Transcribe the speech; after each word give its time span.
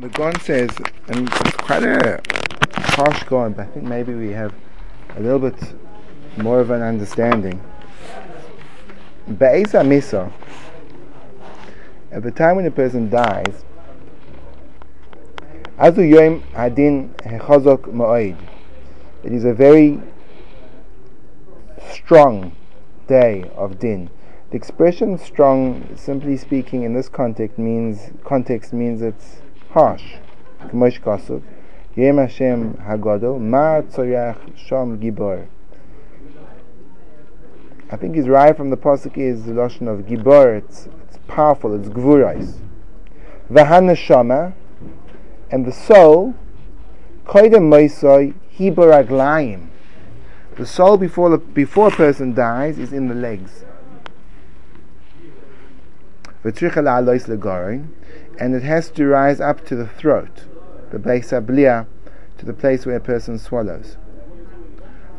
the 0.00 0.08
Gaon 0.10 0.38
says, 0.40 0.70
and 1.08 1.28
it's 1.28 1.56
quite 1.56 1.82
a 1.82 2.20
harsh 2.76 3.24
Gaon, 3.24 3.52
but 3.54 3.66
I 3.66 3.70
think 3.70 3.84
maybe 3.84 4.14
we 4.14 4.30
have 4.30 4.54
a 5.16 5.20
little 5.20 5.40
bit 5.40 5.74
more 6.36 6.60
of 6.60 6.70
an 6.70 6.82
understanding. 6.82 7.60
Be'esa 9.28 9.82
Misa, 9.82 10.32
at 12.12 12.22
the 12.22 12.30
time 12.30 12.56
when 12.56 12.66
a 12.66 12.70
person 12.70 13.10
dies, 13.10 13.64
Azu 15.78 16.08
Yom 16.08 16.42
Hadin 16.52 17.12
Hechazok 17.16 17.92
Ma'id, 17.92 18.36
it 19.24 19.32
is 19.32 19.44
a 19.44 19.52
very 19.52 20.00
strong 21.90 22.54
day 23.08 23.50
of 23.56 23.80
din. 23.80 24.10
The 24.50 24.56
expression 24.56 25.18
strong, 25.18 25.96
simply 25.96 26.36
speaking, 26.36 26.84
in 26.84 26.94
this 26.94 27.08
context 27.08 27.58
means 27.58 28.12
context 28.24 28.72
means 28.72 29.02
it's 29.02 29.42
harsh. 29.70 30.16
K'mosh 30.68 31.00
Kasuv, 31.00 31.42
Yem 31.94 32.18
Hashem 32.18 32.74
Hagadol, 32.74 33.40
Ma 33.40 33.80
Tzorach 33.82 34.56
Sham 34.56 34.98
Gibor. 35.00 35.48
I 37.90 37.96
think 37.96 38.16
his 38.16 38.28
right 38.28 38.54
from 38.54 38.68
the 38.68 38.76
pasuk 38.76 39.16
is 39.16 39.44
the 39.44 39.52
lashon 39.52 39.88
of 39.88 40.04
gibor. 40.04 40.58
It's, 40.58 40.88
it's 41.04 41.18
powerful. 41.26 41.74
It's 41.74 41.88
gvurais. 41.88 42.58
V'haneshama, 43.50 44.52
and 45.50 45.64
the 45.64 45.72
soul. 45.72 46.34
Koidem 47.24 47.70
moisoi 47.70 48.34
hiboraglayim. 48.58 49.68
The 50.56 50.66
soul 50.66 50.98
before 50.98 51.30
the, 51.30 51.38
before 51.38 51.88
a 51.88 51.90
person 51.90 52.34
dies 52.34 52.78
is 52.78 52.92
in 52.92 53.08
the 53.08 53.14
legs. 53.14 53.64
And 58.38 58.54
it 58.54 58.62
has 58.62 58.90
to 58.90 59.06
rise 59.06 59.40
up 59.40 59.64
to 59.66 59.76
the 59.76 59.86
throat, 59.86 60.44
the 60.90 60.98
base 60.98 61.30
to 61.30 62.46
the 62.46 62.52
place 62.52 62.86
where 62.86 62.96
a 62.96 63.00
person 63.00 63.38
swallows. 63.38 63.96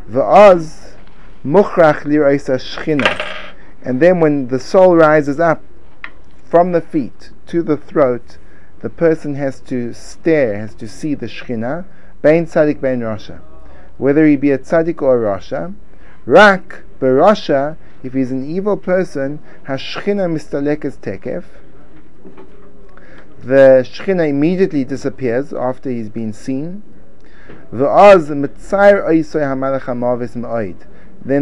V'oz 0.09 0.94
Mukhrach 1.45 2.02
liraisa 2.02 2.58
shchina. 2.58 3.26
And 3.81 4.02
then 4.02 4.20
when 4.20 4.48
the 4.48 4.59
soul 4.59 4.95
rises 4.95 5.39
up 5.39 5.64
from 6.44 6.73
the 6.73 6.81
feet 6.81 7.31
to 7.48 7.64
the 7.64 7.78
throat, 7.78 8.38
the 8.81 8.89
person 8.89 9.36
has 9.36 9.59
to 9.61 9.94
stare, 9.94 10.58
has 10.58 10.76
to 10.76 10.88
see 10.88 11.14
the 11.14 11.28
shchina, 11.28 11.86
bein 12.22 12.45
tzaddik 12.45 12.81
bein 12.81 13.00
rasha. 13.00 13.39
Whether 13.98 14.26
he 14.26 14.36
be 14.36 14.52
a 14.52 14.58
tzaddik 14.58 15.02
or 15.02 15.26
a 15.26 15.38
rasha, 15.38 15.73
rak 16.26 16.83
berasha, 17.00 17.78
if 18.04 18.14
he's 18.14 18.31
an 18.31 18.50
evil 18.50 18.78
person, 18.78 19.39
has 19.64 19.80
shchina 19.80 20.30
mistalekes 20.30 20.98
tekef, 20.98 21.45
the 23.44 23.88
shchina 23.90 24.28
immediately 24.28 24.84
disappears 24.84 25.54
after 25.54 25.90
he's 25.90 26.09
been 26.09 26.34
seen. 26.34 26.84
Then 27.72 27.90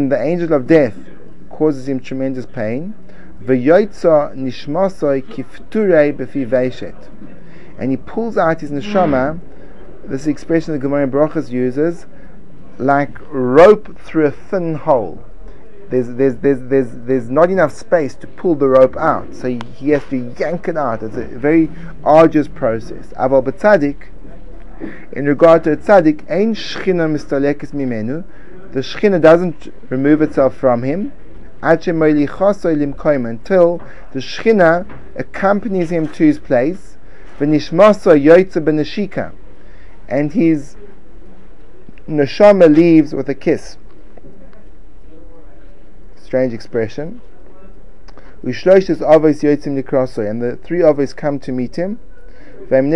the 0.08 0.20
angel 0.20 0.52
of 0.52 0.66
death 0.66 0.94
causes 1.50 1.88
him 1.88 2.00
tremendous 2.00 2.46
pain. 2.46 2.94
And 7.80 7.90
he 7.90 7.96
pulls 7.96 8.36
out 8.36 8.60
his 8.60 8.70
neshama, 8.70 9.40
this 10.04 10.26
expression 10.26 10.72
the 10.72 10.78
Gemara 10.78 11.06
Brachas 11.06 11.50
uses, 11.50 12.06
like 12.78 13.16
rope 13.30 13.98
through 13.98 14.26
a 14.26 14.30
thin 14.30 14.74
hole. 14.74 15.24
There's, 15.90 16.08
there's, 16.08 16.36
there's, 16.36 16.60
there's, 16.68 16.88
there's 16.92 17.30
not 17.30 17.50
enough 17.50 17.72
space 17.72 18.14
to 18.16 18.26
pull 18.26 18.54
the 18.54 18.68
rope 18.68 18.96
out, 18.96 19.34
so 19.34 19.48
he, 19.48 19.90
has 19.90 20.04
to 20.10 20.34
yank 20.38 20.68
it 20.68 20.76
out. 20.76 21.02
It's 21.02 21.16
a 21.16 21.24
very 21.24 21.70
arduous 22.04 22.46
process. 22.46 23.06
Aval 23.16 23.42
b'tzadik, 23.42 24.08
in 25.12 25.24
regard 25.26 25.64
to 25.64 25.72
a 25.72 25.76
tzaddik, 25.76 26.30
ein 26.30 26.54
shchina 26.54 27.08
mistalekes 27.10 27.72
mimenu, 27.72 28.24
the 28.72 28.80
Shekhinah 28.80 29.20
doesn't 29.20 29.72
remove 29.88 30.20
itself 30.20 30.54
from 30.54 30.82
him 30.82 31.12
until 31.62 31.94
the 34.12 34.20
shchina 34.20 34.86
accompanies 35.16 35.90
him 35.90 36.06
to 36.08 36.24
his 36.24 36.38
place, 36.38 36.96
and 37.40 37.54
his 37.54 37.70
neshama 42.08 42.74
leaves 42.74 43.14
with 43.14 43.28
a 43.28 43.34
kiss. 43.34 43.76
Strange 46.28 46.52
expression. 46.52 47.22
And 48.42 48.52
the 48.52 50.58
three 50.62 50.80
avos 50.80 51.16
come 51.16 51.40
to 51.40 51.52
meet 51.52 51.76
him. 51.76 51.98
And 52.70 52.92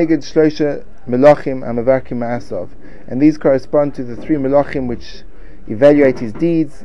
Vakimasov. 1.86 2.68
And 3.08 3.22
these 3.22 3.38
correspond 3.38 3.94
to 3.94 4.04
the 4.04 4.16
three 4.16 4.36
melachim 4.36 4.86
which 4.86 5.22
evaluate 5.66 6.18
his 6.18 6.34
deeds, 6.34 6.84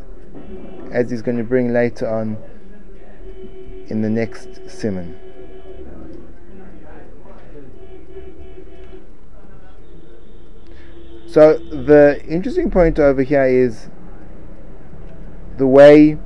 as 0.90 1.12
he's 1.12 1.22
going 1.22 1.38
to 1.38 1.44
bring 1.44 1.74
later 1.74 2.08
on 2.08 2.38
in 3.88 4.02
the 4.02 4.10
next 4.10 4.70
simon. 4.70 5.20
So 11.28 11.58
the 11.58 12.24
interesting 12.26 12.72
point 12.72 13.00
over 13.00 13.22
here 13.22 13.44
is 13.44 13.90
the 15.58 15.68
way 15.68 16.18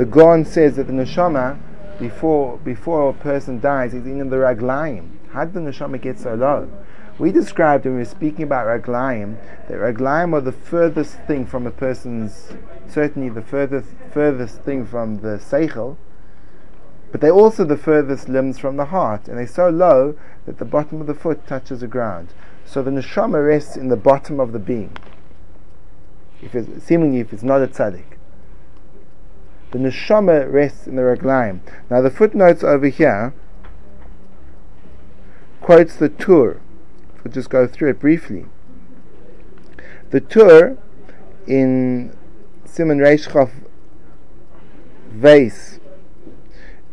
the 0.00 0.06
Gaon 0.06 0.46
says 0.46 0.76
that 0.76 0.86
the 0.86 0.94
neshama 0.94 1.58
before 1.98 2.56
before 2.64 3.10
a 3.10 3.12
person 3.12 3.60
dies 3.60 3.92
is 3.92 4.06
in 4.06 4.30
the 4.30 4.38
raglaim. 4.38 5.18
How 5.32 5.44
did 5.44 5.52
the 5.52 5.60
neshama 5.60 6.00
get 6.00 6.18
so 6.18 6.34
low? 6.34 6.72
We 7.18 7.32
described 7.32 7.84
when 7.84 7.96
we 7.96 8.00
were 8.00 8.06
speaking 8.06 8.44
about 8.44 8.66
raglaim 8.66 9.36
that 9.68 9.74
raglaim 9.74 10.32
are 10.32 10.40
the 10.40 10.52
furthest 10.52 11.18
thing 11.26 11.44
from 11.44 11.66
a 11.66 11.70
person's, 11.70 12.50
certainly 12.88 13.28
the 13.28 13.42
furthest 13.42 13.90
furthest 14.10 14.62
thing 14.62 14.86
from 14.86 15.20
the 15.20 15.36
seichel, 15.36 15.98
but 17.12 17.20
they're 17.20 17.30
also 17.30 17.66
the 17.66 17.76
furthest 17.76 18.26
limbs 18.26 18.58
from 18.58 18.78
the 18.78 18.86
heart, 18.86 19.28
and 19.28 19.36
they're 19.36 19.46
so 19.46 19.68
low 19.68 20.16
that 20.46 20.56
the 20.56 20.64
bottom 20.64 21.02
of 21.02 21.08
the 21.08 21.14
foot 21.14 21.46
touches 21.46 21.80
the 21.80 21.86
ground. 21.86 22.28
So 22.64 22.82
the 22.82 22.90
neshama 22.90 23.46
rests 23.46 23.76
in 23.76 23.88
the 23.88 23.96
bottom 23.96 24.40
of 24.40 24.52
the 24.52 24.58
being. 24.58 24.96
If 26.40 26.54
it's, 26.54 26.84
seemingly, 26.84 27.20
if 27.20 27.34
it's 27.34 27.42
not 27.42 27.60
a 27.60 27.66
tzaddik, 27.66 28.16
the 29.70 29.78
neshama 29.78 30.50
rests 30.50 30.86
in 30.86 30.96
the 30.96 31.02
raglaim. 31.02 31.60
Now 31.90 32.00
the 32.00 32.10
footnotes 32.10 32.64
over 32.64 32.88
here 32.88 33.34
quotes 35.60 35.96
the 35.96 36.08
Tur 36.08 36.60
We'll 37.22 37.32
just 37.32 37.50
go 37.50 37.66
through 37.66 37.90
it 37.90 38.00
briefly. 38.00 38.46
The 40.10 40.20
Tur 40.20 40.78
in 41.46 42.16
Simon 42.64 42.98
Reishchof 42.98 43.50
Vase, 45.10 45.80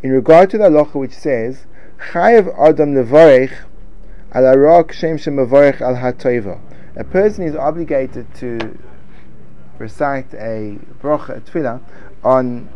in 0.04 0.12
regard 0.12 0.50
to 0.50 0.58
the 0.58 0.66
halacha 0.66 0.96
which 0.96 1.14
says, 1.14 1.66
Chayev 2.12 2.54
Adam 2.60 2.94
Levarech 2.94 3.54
al 4.34 4.46
Arak 4.46 4.92
Shem 4.92 5.18
Shem 5.18 5.40
al 5.40 5.46
Hatoiva. 5.48 6.60
A 6.96 7.04
person 7.04 7.44
is 7.44 7.56
obligated 7.56 8.34
to 8.36 8.78
recite 9.78 10.34
a 10.34 10.80
bracha, 11.02 11.38
a 11.38 11.42
tefillah, 11.42 11.82
on 12.28 12.68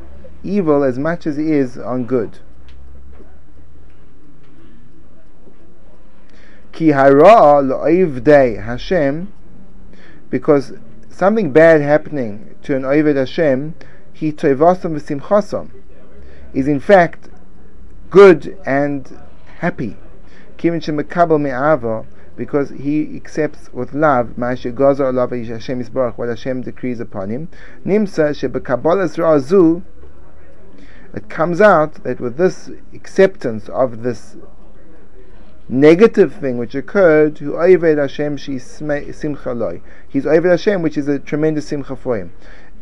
evil 0.44 0.82
as 0.82 0.98
much 0.98 1.28
as 1.28 1.36
he 1.36 1.52
is 1.52 1.78
on 1.78 2.06
good. 2.06 2.40
Ki 6.72 6.88
hara 6.88 7.62
Hashem, 8.62 9.34
because 10.30 10.74
something 11.10 11.52
bad 11.52 11.82
happening 11.82 12.56
to 12.64 12.78
an 12.78 12.84
Oived 12.84 13.18
Hashem, 13.18 13.76
he 14.14 14.32
toivasam 14.32 14.98
v'simchasam, 14.98 15.70
is 16.54 16.70
in 16.70 16.80
fact 16.80 17.28
good 18.10 18.58
and 18.66 19.20
happy. 19.60 19.98
Kivin 20.58 20.80
shemekabel 20.80 21.42
me'ava, 21.42 22.06
because 22.36 22.70
he 22.70 23.16
accepts 23.16 23.72
with 23.74 23.94
love 23.94 24.34
ma'asher 24.38 24.74
gazar 24.74 25.12
alav 25.12 25.48
Hashem 25.48 25.84
Yisbarach, 25.84 26.18
what 26.18 26.30
Hashem 26.30 26.62
decrees 26.62 27.00
upon 27.00 27.30
him. 27.30 27.50
Nimsa 27.86 28.32
shebekabalas 28.32 29.18
ra'azu, 29.18 29.84
it 31.14 31.30
comes 31.30 31.60
out 31.60 32.04
that 32.04 32.20
with 32.20 32.38
this 32.38 32.70
acceptance 32.94 33.68
of 33.70 34.04
this 34.04 34.38
negative 35.68 36.34
thing 36.36 36.58
which 36.58 36.76
occurred, 36.76 37.40
Hashem 37.40 38.38
simcha 38.38 39.54
loy. 39.54 39.82
He's 40.08 40.26
Oyved 40.26 40.50
Hashem, 40.50 40.82
which 40.82 40.98
is 40.98 41.08
a 41.08 41.20
tremendous 41.20 41.68
simcha 41.68 41.96
for 41.96 42.18
him. 42.18 42.34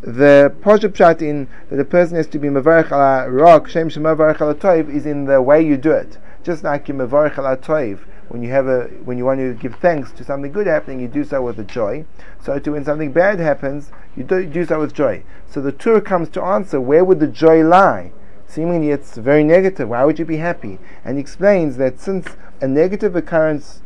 The 0.01 0.53
Pasha 0.61 0.89
Pshat 0.89 1.21
in 1.21 1.47
that 1.69 1.79
a 1.79 1.85
person 1.85 2.15
has 2.15 2.27
to 2.27 2.39
be 2.39 2.47
Mavarech 2.47 2.91
ala 2.91 3.29
rock, 3.29 3.67
Shem 3.67 3.89
Shem 3.89 4.03
Mavarech 4.03 4.39
ala 4.41 4.55
Toiv, 4.55 4.93
is 4.93 5.05
in 5.05 5.25
the 5.25 5.41
way 5.41 5.61
you 5.61 5.75
do 5.75 5.91
it. 5.91 6.17
Just 6.41 6.63
like 6.63 6.87
you 6.87 6.93
Mavarech 6.93 7.35
Toiv, 7.35 7.99
when 8.29 8.41
you 8.41 8.49
have 8.49 8.67
a 8.67 8.85
when 9.03 9.17
you 9.17 9.25
want 9.25 9.39
to 9.39 9.53
give 9.53 9.75
thanks 9.75 10.11
to 10.13 10.23
something 10.23 10.51
good 10.51 10.67
happening, 10.67 10.99
you 10.99 11.07
do 11.07 11.23
so 11.23 11.41
with 11.41 11.59
a 11.59 11.63
joy. 11.63 12.05
So 12.41 12.57
to 12.57 12.71
when 12.71 12.85
something 12.85 13.11
bad 13.11 13.39
happens, 13.39 13.91
you 14.15 14.23
do, 14.23 14.45
do 14.45 14.65
so 14.65 14.79
with 14.79 14.93
joy. 14.93 15.23
So 15.49 15.61
the 15.61 15.71
Tur 15.71 16.01
comes 16.01 16.29
to 16.29 16.41
answer 16.41 16.79
where 16.79 17.03
would 17.03 17.19
the 17.19 17.27
joy 17.27 17.63
lie? 17.63 18.11
seemingly 18.49 18.89
it's 18.89 19.15
very 19.15 19.43
negative. 19.43 19.89
Why 19.89 20.03
would 20.03 20.19
you 20.19 20.25
be 20.25 20.37
happy? 20.37 20.79
And 21.05 21.17
he 21.17 21.21
explains 21.21 21.77
that 21.77 21.99
since 21.99 22.27
a 22.59 22.67
negative 22.67 23.15
occurrence 23.15 23.81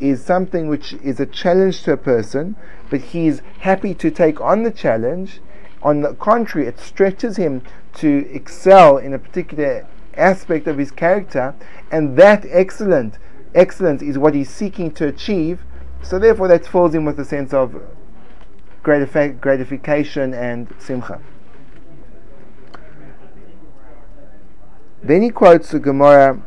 is 0.00 0.24
something 0.24 0.68
which 0.68 0.94
is 0.94 1.20
a 1.20 1.26
challenge 1.26 1.82
to 1.82 1.92
a 1.92 1.96
person, 1.96 2.56
but 2.90 3.00
he's 3.00 3.42
happy 3.60 3.94
to 3.94 4.10
take 4.10 4.40
on 4.40 4.62
the 4.62 4.70
challenge, 4.70 5.40
on 5.82 6.00
the 6.00 6.14
contrary, 6.14 6.66
it 6.66 6.78
stretches 6.78 7.36
him 7.36 7.62
to 7.94 8.28
excel 8.32 8.96
in 8.96 9.12
a 9.12 9.18
particular 9.18 9.86
aspect 10.16 10.66
of 10.66 10.78
his 10.78 10.90
character, 10.90 11.54
and 11.90 12.16
that 12.16 12.46
excellent 12.48 13.18
excellence 13.54 14.02
is 14.02 14.18
what 14.18 14.34
he's 14.34 14.50
seeking 14.50 14.90
to 14.92 15.06
achieve. 15.06 15.64
So 16.02 16.18
therefore, 16.18 16.48
that 16.48 16.66
fills 16.66 16.94
him 16.94 17.04
with 17.04 17.18
a 17.18 17.24
sense 17.24 17.54
of 17.54 17.80
gratif- 18.82 19.40
gratification 19.40 20.34
and 20.34 20.72
simcha. 20.78 21.20
Then 25.02 25.22
he 25.22 25.30
quotes 25.30 25.70
the 25.70 25.78
Gemara. 25.78 26.42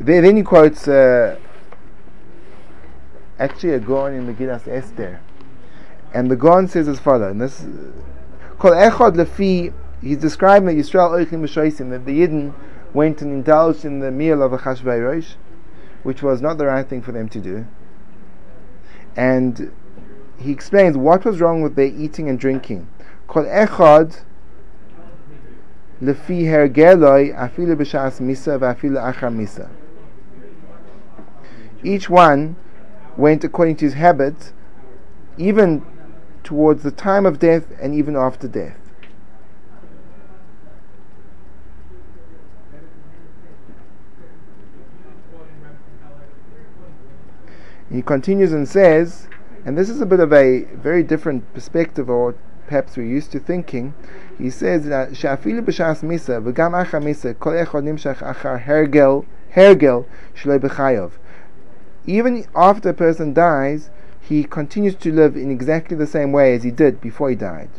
Then 0.00 0.36
he 0.36 0.42
quotes 0.42 0.86
uh, 0.86 1.38
actually 3.38 3.74
a 3.74 3.80
Gaon 3.80 4.14
in 4.14 4.34
Megillas 4.34 4.68
Esther, 4.68 5.20
and 6.12 6.30
the 6.30 6.36
Gaon 6.36 6.68
says 6.68 6.88
as 6.88 6.98
follows. 6.98 7.64
Kol 8.58 8.72
Echad 8.72 9.14
Lefi, 9.14 9.72
he's 10.04 10.18
describing 10.18 10.66
that 10.66 10.76
Yisrael 10.76 11.10
Oichim 11.10 11.42
B'Shoisim, 11.42 11.90
that 11.90 12.04
the 12.04 12.20
Yidden 12.20 12.54
went 12.92 13.22
and 13.22 13.32
indulged 13.32 13.84
in 13.84 14.00
the 14.00 14.10
meal 14.10 14.42
of 14.42 14.52
Achashveirosh, 14.52 15.34
which 16.02 16.22
was 16.22 16.40
not 16.40 16.58
the 16.58 16.66
right 16.66 16.86
thing 16.86 17.02
for 17.02 17.12
them 17.12 17.28
to 17.30 17.40
do. 17.40 17.66
And 19.16 19.72
he 20.38 20.52
explains 20.52 20.96
what 20.96 21.24
was 21.24 21.40
wrong 21.40 21.62
with 21.62 21.74
their 21.74 21.86
eating 21.86 22.28
and 22.28 22.38
drinking. 22.38 22.88
Kol 23.26 23.44
echad 23.44 24.22
lefi 26.02 26.44
hergeloi 26.44 27.34
afilu 27.34 27.76
b'shas 27.76 28.20
misa 28.20 28.58
v'afilu 28.58 29.12
achar 29.12 29.34
misa. 29.34 29.70
Each 31.82 32.10
one 32.10 32.56
went 33.16 33.44
according 33.44 33.76
to 33.76 33.84
his 33.86 33.94
habit, 33.94 34.52
even 35.38 35.84
towards 36.42 36.82
the 36.82 36.90
time 36.90 37.24
of 37.24 37.38
death 37.38 37.66
and 37.80 37.94
even 37.94 38.16
after 38.16 38.46
death. 38.46 38.83
He 47.94 48.02
continues 48.02 48.52
and 48.52 48.68
says, 48.68 49.28
and 49.64 49.78
this 49.78 49.88
is 49.88 50.00
a 50.00 50.06
bit 50.06 50.18
of 50.18 50.32
a 50.32 50.64
very 50.74 51.04
different 51.04 51.54
perspective, 51.54 52.10
or 52.10 52.34
perhaps 52.66 52.96
we're 52.96 53.06
used 53.06 53.30
to 53.30 53.38
thinking. 53.38 53.94
He 54.36 54.50
says 54.50 54.86
that. 54.86 55.10
Even 62.06 62.44
after 62.56 62.88
a 62.88 62.94
person 62.94 63.32
dies, 63.32 63.90
he 64.20 64.42
continues 64.42 64.94
to 64.96 65.12
live 65.12 65.36
in 65.36 65.50
exactly 65.52 65.96
the 65.96 66.06
same 66.08 66.32
way 66.32 66.54
as 66.56 66.64
he 66.64 66.72
did 66.72 67.00
before 67.00 67.30
he 67.30 67.36
died. 67.36 67.70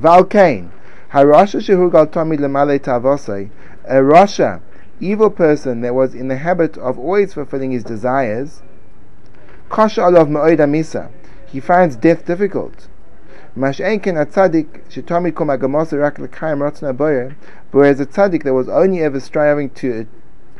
Valkain, 0.00 0.70
harasha 1.10 1.60
shehu 1.60 1.90
gal 1.90 2.06
tamid 2.06 2.38
lemale 2.38 2.78
tavosei, 2.78 3.50
a 3.84 3.96
rasha, 3.96 4.60
evil 5.00 5.30
person 5.30 5.80
that 5.80 5.92
was 5.92 6.14
in 6.14 6.28
the 6.28 6.36
habit 6.36 6.78
of 6.78 7.00
always 7.00 7.34
fulfilling 7.34 7.72
his 7.72 7.82
desires, 7.82 8.62
Kasha 9.68 10.02
alav 10.02 10.28
ma'oid 10.28 10.58
amisa. 10.58 11.10
He 11.46 11.60
finds 11.60 11.96
death 11.96 12.24
difficult. 12.24 12.88
Whereas 13.54 13.80
a 13.80 13.84
tzaddik 18.06 18.42
that 18.42 18.52
was 18.52 18.68
only 18.68 19.00
ever 19.00 19.20
striving 19.20 19.70
to 19.70 20.06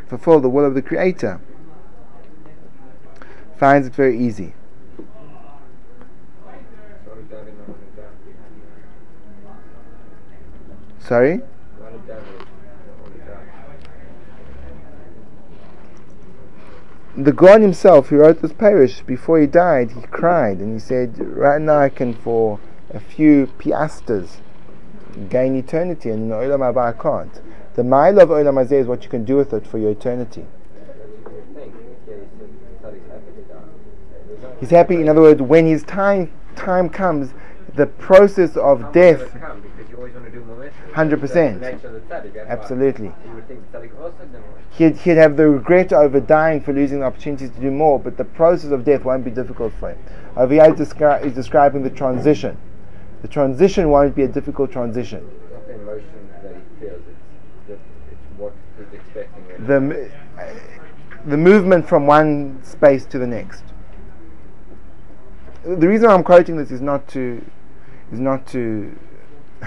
fulfill 0.09 0.41
the 0.41 0.49
will 0.49 0.65
of 0.65 0.75
the 0.75 0.83
Creator 0.83 1.41
finds 3.59 3.87
it 3.87 3.95
very 3.95 4.19
easy. 4.19 4.55
Sorry? 10.99 11.43
The 17.17 17.33
Gaon 17.33 17.63
himself, 17.63 18.09
who 18.09 18.17
wrote 18.17 18.43
this 18.43 18.53
parish, 18.53 19.01
before 19.01 19.41
he 19.41 19.47
died, 19.47 19.93
he 19.93 20.03
cried 20.03 20.59
and 20.59 20.75
he 20.75 20.79
said, 20.79 21.19
Right 21.19 21.61
now 21.61 21.79
I 21.79 21.89
can, 21.89 22.13
for 22.13 22.61
a 22.91 23.01
few 23.01 23.47
piastres, 23.59 24.39
gain 25.31 25.57
eternity, 25.57 26.11
and 26.11 26.25
in 26.25 26.29
the 26.29 26.35
Olam 26.35 26.61
Haba 26.61 26.95
I 26.95 27.03
can't. 27.03 27.41
The 27.75 27.85
mile 27.85 28.21
of 28.21 28.29
Olam 28.29 28.63
Hazeh 28.63 28.81
is 28.81 28.87
what 28.87 29.03
you 29.03 29.09
can 29.09 29.25
do 29.25 29.37
with 29.37 29.53
it 29.55 29.67
for 29.67 29.79
your 29.79 29.93
eternity. 29.93 30.45
He's 34.61 34.71
happy, 34.71 34.97
in 34.97 35.09
other 35.09 35.21
words, 35.21 35.41
when 35.41 35.67
his 35.67 35.83
time 35.85 36.33
time 36.55 36.89
comes, 36.89 37.33
the 37.77 37.87
process 37.87 38.57
of 38.57 38.93
death. 38.93 39.23
Hundred 40.93 41.21
percent. 41.21 41.63
Absolutely. 42.47 43.13
He'd, 44.71 44.97
he'd 44.97 45.17
have 45.17 45.37
the 45.37 45.49
regret 45.49 45.93
over 45.93 46.21
dying 46.21 46.61
for 46.61 46.73
losing 46.73 47.01
the 47.01 47.07
opportunity 47.07 47.49
to 47.49 47.61
do 47.61 47.71
more, 47.71 47.99
but 47.99 48.17
the 48.17 48.25
process 48.25 48.71
of 48.71 48.85
death 48.85 49.05
won't 49.05 49.25
be 49.25 49.31
difficult 49.31 49.73
for 49.79 49.91
him. 49.91 49.99
Over 50.37 50.55
here, 50.55 50.75
he's, 50.75 50.89
descri- 50.89 51.25
he's 51.25 51.35
describing 51.35 51.83
the 51.83 51.91
transition. 51.91 52.59
The 53.23 53.29
transition 53.29 53.91
won't 53.91 54.15
be 54.15 54.23
a 54.23 54.29
difficult 54.29 54.71
transition. 54.71 55.29
The, 59.59 60.11
the 61.27 61.37
movement 61.37 61.89
from 61.89 62.07
one 62.07 62.63
space 62.63 63.07
to 63.07 63.19
the 63.19 63.27
next. 63.27 63.63
The 65.65 65.89
reason 65.89 66.09
I'm 66.09 66.23
quoting 66.23 66.57
this 66.57 66.71
is 66.71 66.81
not 66.81 67.09
to 67.09 67.43
is 68.13 68.21
not 68.21 68.47
to 68.49 68.99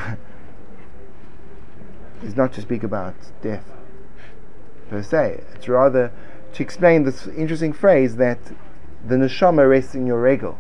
is 2.23 2.35
not 2.35 2.53
to 2.53 2.61
speak 2.61 2.83
about 2.83 3.15
death 3.41 3.65
per 4.89 5.01
se. 5.01 5.43
It's 5.55 5.67
rather 5.67 6.11
to 6.53 6.63
explain 6.63 7.03
this 7.03 7.27
interesting 7.27 7.73
phrase 7.73 8.15
that 8.17 8.39
the 9.05 9.15
neshama 9.15 9.69
rests 9.69 9.95
in 9.95 10.05
your 10.07 10.21
regel. 10.21 10.57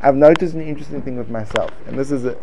I've 0.00 0.16
noticed 0.16 0.54
an 0.54 0.62
interesting 0.62 1.02
thing 1.02 1.18
with 1.18 1.28
myself, 1.28 1.72
and 1.86 1.98
this 1.98 2.10
is 2.12 2.24
a, 2.24 2.36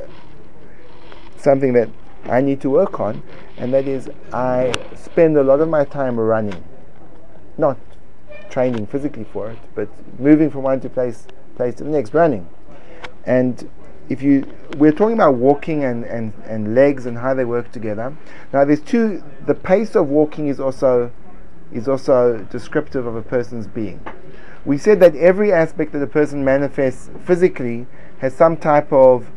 something 1.37 1.73
that 1.73 1.89
I 2.25 2.41
need 2.41 2.59
to 2.61 2.69
work 2.69 2.99
on, 2.99 3.23
and 3.57 3.73
that 3.73 3.87
is 3.87 4.09
I 4.33 4.73
spend 4.95 5.37
a 5.37 5.43
lot 5.43 5.61
of 5.61 5.69
my 5.69 5.85
time 5.85 6.19
running, 6.19 6.63
not 7.57 7.77
training 8.49 8.87
physically 8.87 9.23
for 9.23 9.51
it, 9.51 9.59
but 9.73 9.87
moving 10.19 10.49
from 10.49 10.63
one 10.63 10.79
to 10.81 10.89
place 10.89 11.27
place 11.55 11.75
to 11.75 11.85
the 11.85 11.89
next, 11.89 12.13
running. 12.13 12.49
And 13.25 13.69
if 14.09 14.21
you 14.21 14.45
we're 14.77 14.91
talking 14.91 15.13
about 15.13 15.35
walking 15.35 15.83
and, 15.83 16.03
and, 16.03 16.33
and 16.45 16.75
legs 16.75 17.05
and 17.05 17.17
how 17.17 17.33
they 17.33 17.45
work 17.45 17.71
together. 17.71 18.15
Now 18.53 18.65
there's 18.65 18.81
two 18.81 19.23
the 19.45 19.55
pace 19.55 19.95
of 19.95 20.07
walking 20.07 20.47
is 20.47 20.59
also 20.59 21.11
is 21.71 21.87
also 21.87 22.37
descriptive 22.51 23.05
of 23.05 23.15
a 23.15 23.21
person's 23.21 23.67
being. 23.67 23.99
We 24.63 24.77
said 24.77 24.99
that 24.99 25.15
every 25.15 25.51
aspect 25.51 25.91
that 25.93 26.01
a 26.01 26.07
person 26.07 26.43
manifests 26.43 27.09
physically 27.23 27.87
has 28.19 28.35
some 28.35 28.57
type 28.57 28.91
of 28.91 29.29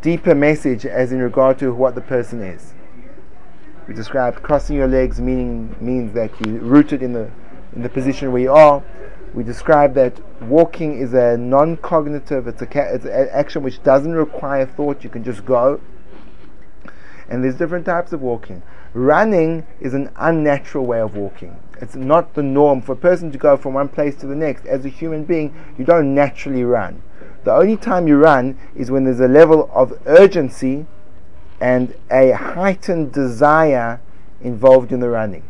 deeper 0.00 0.34
message 0.34 0.84
as 0.84 1.12
in 1.12 1.20
regard 1.20 1.58
to 1.60 1.72
what 1.72 1.94
the 1.94 2.00
person 2.00 2.42
is. 2.42 2.74
We 3.86 3.94
described 3.94 4.42
crossing 4.42 4.76
your 4.76 4.88
legs 4.88 5.20
meaning 5.20 5.76
means 5.80 6.12
that 6.14 6.30
you're 6.40 6.60
rooted 6.60 7.02
in 7.02 7.12
the 7.12 7.30
in 7.74 7.82
the 7.82 7.88
position 7.88 8.32
where 8.32 8.42
you 8.42 8.52
are 8.52 8.82
we 9.34 9.42
describe 9.42 9.94
that 9.94 10.20
walking 10.42 10.98
is 10.98 11.14
a 11.14 11.36
non-cognitive, 11.36 12.46
it's, 12.46 12.62
a, 12.62 12.94
it's 12.94 13.04
an 13.04 13.28
action 13.30 13.62
which 13.62 13.82
doesn't 13.82 14.12
require 14.12 14.66
thought, 14.66 15.02
you 15.02 15.10
can 15.10 15.24
just 15.24 15.44
go. 15.44 15.80
And 17.28 17.42
there's 17.42 17.56
different 17.56 17.86
types 17.86 18.12
of 18.12 18.20
walking. 18.20 18.62
Running 18.92 19.66
is 19.80 19.94
an 19.94 20.10
unnatural 20.16 20.84
way 20.84 21.00
of 21.00 21.16
walking. 21.16 21.56
It's 21.80 21.96
not 21.96 22.34
the 22.34 22.42
norm 22.42 22.82
for 22.82 22.92
a 22.92 22.96
person 22.96 23.32
to 23.32 23.38
go 23.38 23.56
from 23.56 23.74
one 23.74 23.88
place 23.88 24.14
to 24.16 24.26
the 24.26 24.36
next. 24.36 24.66
As 24.66 24.84
a 24.84 24.90
human 24.90 25.24
being, 25.24 25.54
you 25.78 25.84
don't 25.84 26.14
naturally 26.14 26.62
run. 26.62 27.02
The 27.44 27.54
only 27.54 27.76
time 27.76 28.06
you 28.06 28.18
run 28.18 28.58
is 28.76 28.90
when 28.90 29.04
there's 29.04 29.18
a 29.18 29.28
level 29.28 29.70
of 29.72 29.98
urgency 30.06 30.86
and 31.60 31.94
a 32.10 32.32
heightened 32.32 33.12
desire 33.12 34.00
involved 34.42 34.92
in 34.92 35.00
the 35.00 35.08
running. 35.08 35.44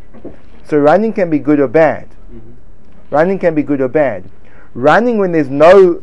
So 0.64 0.78
running 0.78 1.12
can 1.12 1.28
be 1.28 1.38
good 1.38 1.58
or 1.58 1.68
bad. 1.68 2.08
Running 3.12 3.38
can 3.38 3.54
be 3.54 3.62
good 3.62 3.83
or 3.83 3.88
bad. 3.88 4.31
Running 4.73 5.19
when 5.19 5.33
there's 5.33 5.50
no 5.50 6.02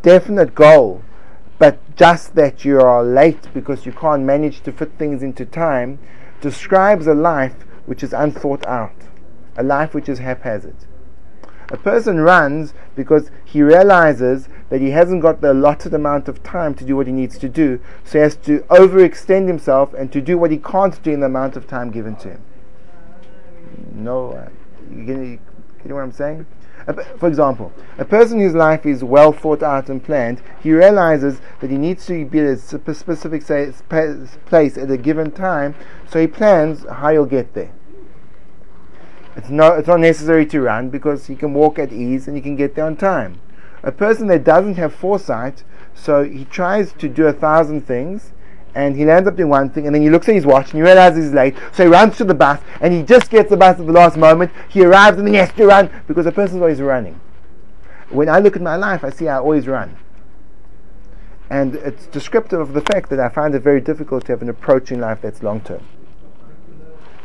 definite 0.00 0.54
goal, 0.54 1.02
but 1.58 1.78
just 1.94 2.34
that 2.36 2.64
you 2.64 2.80
are 2.80 3.04
late 3.04 3.52
because 3.52 3.84
you 3.84 3.92
can't 3.92 4.22
manage 4.22 4.62
to 4.62 4.72
fit 4.72 4.92
things 4.96 5.22
into 5.22 5.44
time, 5.44 5.98
describes 6.40 7.06
a 7.06 7.12
life 7.12 7.66
which 7.84 8.02
is 8.02 8.14
unthought 8.14 8.66
out, 8.66 8.94
a 9.58 9.62
life 9.62 9.92
which 9.92 10.08
is 10.08 10.20
haphazard. 10.20 10.86
A 11.70 11.76
person 11.76 12.20
runs 12.20 12.72
because 12.96 13.30
he 13.44 13.60
realizes 13.60 14.48
that 14.70 14.80
he 14.80 14.92
hasn't 14.92 15.20
got 15.20 15.42
the 15.42 15.52
allotted 15.52 15.92
amount 15.92 16.28
of 16.28 16.42
time 16.42 16.74
to 16.76 16.84
do 16.84 16.96
what 16.96 17.06
he 17.06 17.12
needs 17.12 17.36
to 17.36 17.48
do, 17.48 17.78
so 18.04 18.12
he 18.12 18.22
has 18.22 18.36
to 18.36 18.60
overextend 18.70 19.48
himself 19.48 19.92
and 19.92 20.10
to 20.12 20.22
do 20.22 20.38
what 20.38 20.50
he 20.50 20.56
can't 20.56 21.02
do 21.02 21.10
in 21.10 21.20
the 21.20 21.26
amount 21.26 21.56
of 21.56 21.66
time 21.66 21.90
given 21.90 22.16
to 22.16 22.30
him. 22.30 22.42
No, 23.92 24.32
uh, 24.32 24.48
you, 24.90 25.04
get, 25.04 25.40
you 25.88 25.94
get 25.94 26.00
what 26.00 26.02
I'm 26.02 26.12
saying? 26.12 26.46
For 27.18 27.28
example, 27.28 27.72
a 27.98 28.04
person 28.04 28.40
whose 28.40 28.54
life 28.54 28.86
is 28.86 29.02
well 29.02 29.32
thought 29.32 29.62
out 29.62 29.88
and 29.88 30.02
planned, 30.02 30.42
he 30.62 30.72
realizes 30.72 31.40
that 31.60 31.70
he 31.70 31.76
needs 31.76 32.06
to 32.06 32.24
be 32.24 32.40
at 32.40 32.46
a 32.46 32.56
specific 32.56 33.44
place 33.44 34.78
at 34.78 34.90
a 34.90 34.96
given 34.96 35.30
time, 35.30 35.74
so 36.08 36.20
he 36.20 36.26
plans 36.26 36.86
how 36.88 37.10
he'll 37.10 37.26
get 37.26 37.54
there. 37.54 37.72
It's 39.36 39.50
not, 39.50 39.78
it's 39.78 39.88
not 39.88 40.00
necessary 40.00 40.46
to 40.46 40.60
run 40.60 40.88
because 40.88 41.26
he 41.26 41.36
can 41.36 41.54
walk 41.54 41.78
at 41.78 41.92
ease 41.92 42.26
and 42.26 42.36
he 42.36 42.42
can 42.42 42.56
get 42.56 42.74
there 42.74 42.86
on 42.86 42.96
time. 42.96 43.40
A 43.82 43.92
person 43.92 44.26
that 44.28 44.44
doesn't 44.44 44.76
have 44.76 44.94
foresight, 44.94 45.64
so 45.94 46.24
he 46.24 46.44
tries 46.44 46.92
to 46.94 47.08
do 47.08 47.26
a 47.26 47.32
thousand 47.32 47.86
things 47.86 48.32
and 48.74 48.96
he 48.96 49.04
lands 49.04 49.28
up 49.28 49.36
doing 49.36 49.48
one 49.48 49.70
thing 49.70 49.86
and 49.86 49.94
then 49.94 50.02
he 50.02 50.10
looks 50.10 50.28
at 50.28 50.34
his 50.34 50.46
watch 50.46 50.66
and 50.66 50.74
he 50.74 50.82
realizes 50.82 51.26
he's 51.26 51.34
late, 51.34 51.56
so 51.72 51.84
he 51.84 51.88
runs 51.88 52.16
to 52.18 52.24
the 52.24 52.34
bus 52.34 52.60
and 52.80 52.92
he 52.92 53.02
just 53.02 53.30
gets 53.30 53.50
the 53.50 53.56
bus 53.56 53.78
at 53.78 53.86
the 53.86 53.92
last 53.92 54.16
moment. 54.16 54.50
He 54.68 54.84
arrives 54.84 55.18
and 55.18 55.26
then 55.26 55.34
he 55.34 55.40
has 55.40 55.52
to 55.52 55.66
run 55.66 55.90
because 56.06 56.26
a 56.26 56.32
person's 56.32 56.60
always 56.60 56.80
running. 56.80 57.20
When 58.10 58.28
I 58.28 58.38
look 58.38 58.56
at 58.56 58.62
my 58.62 58.76
life, 58.76 59.04
I 59.04 59.10
see 59.10 59.28
I 59.28 59.38
always 59.38 59.66
run. 59.66 59.96
And 61.50 61.76
it's 61.76 62.06
descriptive 62.06 62.60
of 62.60 62.72
the 62.74 62.80
fact 62.80 63.10
that 63.10 63.20
I 63.20 63.28
find 63.28 63.54
it 63.54 63.60
very 63.60 63.80
difficult 63.80 64.26
to 64.26 64.32
have 64.32 64.42
an 64.42 64.48
approach 64.48 64.92
in 64.92 65.00
life 65.00 65.20
that's 65.22 65.42
long 65.42 65.60
term. 65.60 65.86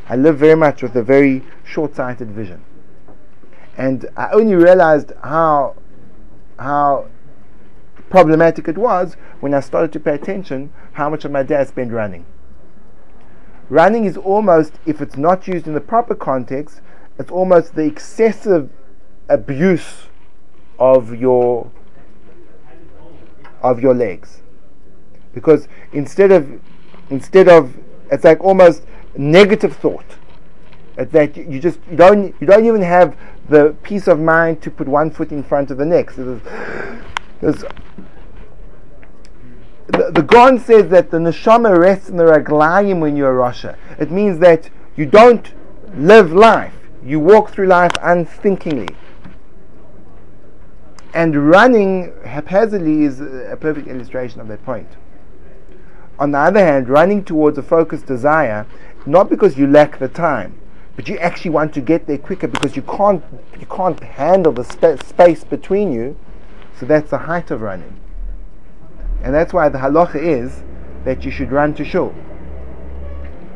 I 0.07 0.15
live 0.15 0.37
very 0.37 0.55
much 0.55 0.81
with 0.81 0.95
a 0.95 1.03
very 1.03 1.43
short 1.63 1.95
sighted 1.95 2.31
vision. 2.31 2.63
And 3.77 4.07
I 4.15 4.29
only 4.31 4.55
realized 4.55 5.11
how, 5.23 5.75
how 6.59 7.07
problematic 8.13 8.67
it 8.67 8.77
was 8.77 9.15
when 9.39 9.55
I 9.55 9.59
started 9.59 9.91
to 9.93 9.99
pay 9.99 10.13
attention 10.13 10.71
how 10.91 11.09
much 11.09 11.25
of 11.25 11.31
my 11.31 11.41
day 11.41 11.55
I 11.55 11.63
spent 11.63 11.91
running. 11.91 12.27
Running 13.69 14.05
is 14.05 14.17
almost, 14.17 14.73
if 14.85 15.01
it's 15.01 15.17
not 15.17 15.47
used 15.47 15.65
in 15.65 15.73
the 15.73 15.81
proper 15.81 16.13
context, 16.13 16.81
it's 17.17 17.31
almost 17.31 17.73
the 17.73 17.85
excessive 17.85 18.69
abuse 19.29 20.09
of 20.77 21.15
your 21.15 21.71
of 23.63 23.81
your 23.81 23.95
legs. 23.95 24.43
Because 25.33 25.67
instead 25.91 26.31
of 26.31 26.61
instead 27.09 27.49
of 27.49 27.75
it's 28.11 28.23
like 28.23 28.41
almost 28.41 28.83
negative 29.17 29.75
thought. 29.75 30.05
That 30.97 31.35
you 31.35 31.59
just 31.59 31.79
don't 31.95 32.35
you 32.39 32.45
don't 32.45 32.67
even 32.67 32.83
have 32.83 33.17
the 33.49 33.75
peace 33.81 34.07
of 34.07 34.19
mind 34.19 34.61
to 34.61 34.69
put 34.69 34.87
one 34.87 35.09
foot 35.09 35.31
in 35.31 35.41
front 35.41 35.71
of 35.71 35.79
the 35.79 35.85
next. 35.85 36.19
There's, 37.43 37.65
the, 39.87 40.11
the 40.11 40.21
Gaon 40.21 40.59
says 40.59 40.89
that 40.91 41.11
the 41.11 41.17
neshama 41.17 41.77
rests 41.77 42.07
in 42.07 42.15
the 42.15 42.23
raglayim 42.23 43.01
when 43.01 43.17
you're 43.17 43.37
a 43.37 43.51
Rasha. 43.51 43.75
It 43.99 44.11
means 44.11 44.39
that 44.39 44.69
you 44.95 45.05
don't 45.05 45.51
live 45.93 46.31
life. 46.31 46.73
You 47.03 47.19
walk 47.19 47.49
through 47.49 47.67
life 47.67 47.91
unthinkingly. 48.01 48.95
And 51.13 51.49
running 51.49 52.13
haphazardly 52.23 53.03
is 53.03 53.19
a 53.19 53.57
perfect 53.59 53.89
illustration 53.89 54.39
of 54.39 54.47
that 54.47 54.63
point. 54.63 54.87
On 56.17 56.31
the 56.31 56.39
other 56.39 56.63
hand, 56.63 56.87
running 56.87 57.25
towards 57.25 57.57
a 57.57 57.63
focused 57.63 58.05
desire 58.05 58.65
not 59.05 59.29
because 59.29 59.57
you 59.57 59.67
lack 59.67 59.99
the 59.99 60.07
time, 60.07 60.57
but 60.95 61.09
you 61.09 61.17
actually 61.17 61.51
want 61.51 61.73
to 61.73 61.81
get 61.81 62.07
there 62.07 62.17
quicker 62.17 62.47
because 62.47 62.77
you 62.77 62.83
can't 62.83 63.21
you 63.59 63.65
can't 63.65 64.01
handle 64.01 64.53
the 64.53 64.63
spa- 64.63 64.95
space 64.95 65.43
between 65.43 65.91
you. 65.91 66.17
So 66.79 66.85
that's 66.85 67.09
the 67.09 67.19
height 67.19 67.51
of 67.51 67.61
running, 67.61 67.99
and 69.21 69.33
that's 69.33 69.53
why 69.53 69.69
the 69.69 69.77
halacha 69.77 70.15
is 70.15 70.63
that 71.05 71.23
you 71.23 71.31
should 71.31 71.51
run 71.51 71.73
to 71.75 71.85
shul, 71.85 72.13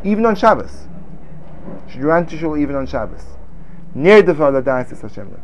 even 0.03 0.25
on 0.25 0.36
Shabbos. 0.36 0.88
You 1.88 1.93
should 1.93 2.03
run 2.03 2.25
to 2.27 2.38
shul 2.38 2.57
even 2.57 2.75
on 2.75 2.86
Shabbos. 2.86 3.25
Near 3.95 4.21
the 4.21 4.33
Hashem 4.33 5.41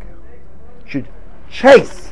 should 0.85 1.07
chase. 1.49 2.09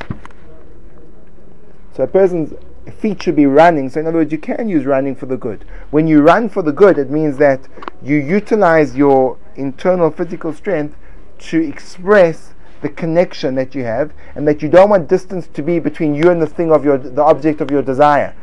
So 1.94 2.04
a 2.04 2.06
person's 2.06 2.54
feet 2.98 3.22
should 3.22 3.36
be 3.36 3.46
running. 3.46 3.88
So, 3.90 4.00
in 4.00 4.06
other 4.06 4.18
words, 4.18 4.32
you 4.32 4.38
can 4.38 4.68
use 4.68 4.84
running 4.84 5.14
for 5.14 5.26
the 5.26 5.36
good. 5.36 5.64
When 5.90 6.06
you 6.06 6.22
run 6.22 6.48
for 6.48 6.62
the 6.62 6.72
good, 6.72 6.98
it 6.98 7.10
means 7.10 7.36
that 7.38 7.68
you 8.02 8.16
utilize 8.16 8.96
your 8.96 9.38
internal 9.54 10.10
physical 10.10 10.52
strength 10.52 10.96
to 11.38 11.60
express 11.60 12.54
the 12.82 12.88
connection 12.88 13.54
that 13.54 13.74
you 13.74 13.84
have, 13.84 14.12
and 14.34 14.46
that 14.46 14.60
you 14.60 14.68
don't 14.68 14.90
want 14.90 15.08
distance 15.08 15.46
to 15.54 15.62
be 15.62 15.78
between 15.78 16.14
you 16.14 16.30
and 16.30 16.42
the 16.42 16.46
thing 16.46 16.70
of 16.70 16.84
your, 16.84 16.98
the 16.98 17.22
object 17.22 17.60
of 17.60 17.70
your 17.70 17.82
desire. 17.82 18.34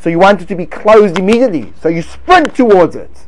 So 0.00 0.10
you 0.10 0.18
want 0.18 0.42
it 0.42 0.48
to 0.48 0.56
be 0.56 0.66
closed 0.66 1.18
immediately. 1.18 1.72
So 1.80 1.88
you 1.88 2.02
sprint 2.02 2.56
towards 2.56 2.96
it. 2.96 3.26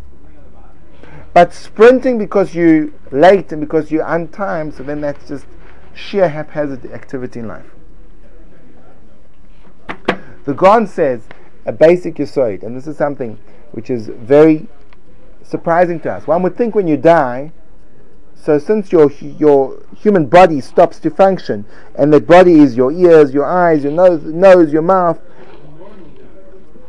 But 1.32 1.52
sprinting 1.52 2.18
because 2.18 2.54
you're 2.54 2.88
late 3.10 3.52
and 3.52 3.60
because 3.60 3.90
you're 3.90 4.04
untimed, 4.04 4.74
so 4.74 4.82
then 4.82 5.00
that's 5.00 5.28
just 5.28 5.46
sheer 5.94 6.28
haphazard 6.28 6.86
activity 6.86 7.40
in 7.40 7.48
life. 7.48 7.66
The 10.44 10.54
Gaon 10.54 10.86
says 10.86 11.26
a 11.64 11.72
basic 11.72 12.16
yisoid, 12.16 12.62
and 12.62 12.76
this 12.76 12.86
is 12.86 12.96
something 12.96 13.38
which 13.72 13.90
is 13.90 14.08
very 14.08 14.68
surprising 15.42 16.00
to 16.00 16.12
us. 16.12 16.26
One 16.26 16.42
would 16.42 16.56
think 16.56 16.74
when 16.74 16.86
you 16.86 16.96
die, 16.96 17.52
so 18.44 18.58
since 18.58 18.92
your 18.92 19.10
your 19.10 19.80
human 19.96 20.26
body 20.26 20.60
stops 20.60 20.98
to 21.00 21.10
function, 21.10 21.64
and 21.94 22.12
that 22.12 22.26
body 22.26 22.60
is 22.60 22.76
your 22.76 22.92
ears, 22.92 23.32
your 23.32 23.46
eyes, 23.46 23.84
your 23.84 23.92
nose, 23.92 24.22
nose, 24.22 24.70
your 24.70 24.82
mouth, 24.82 25.18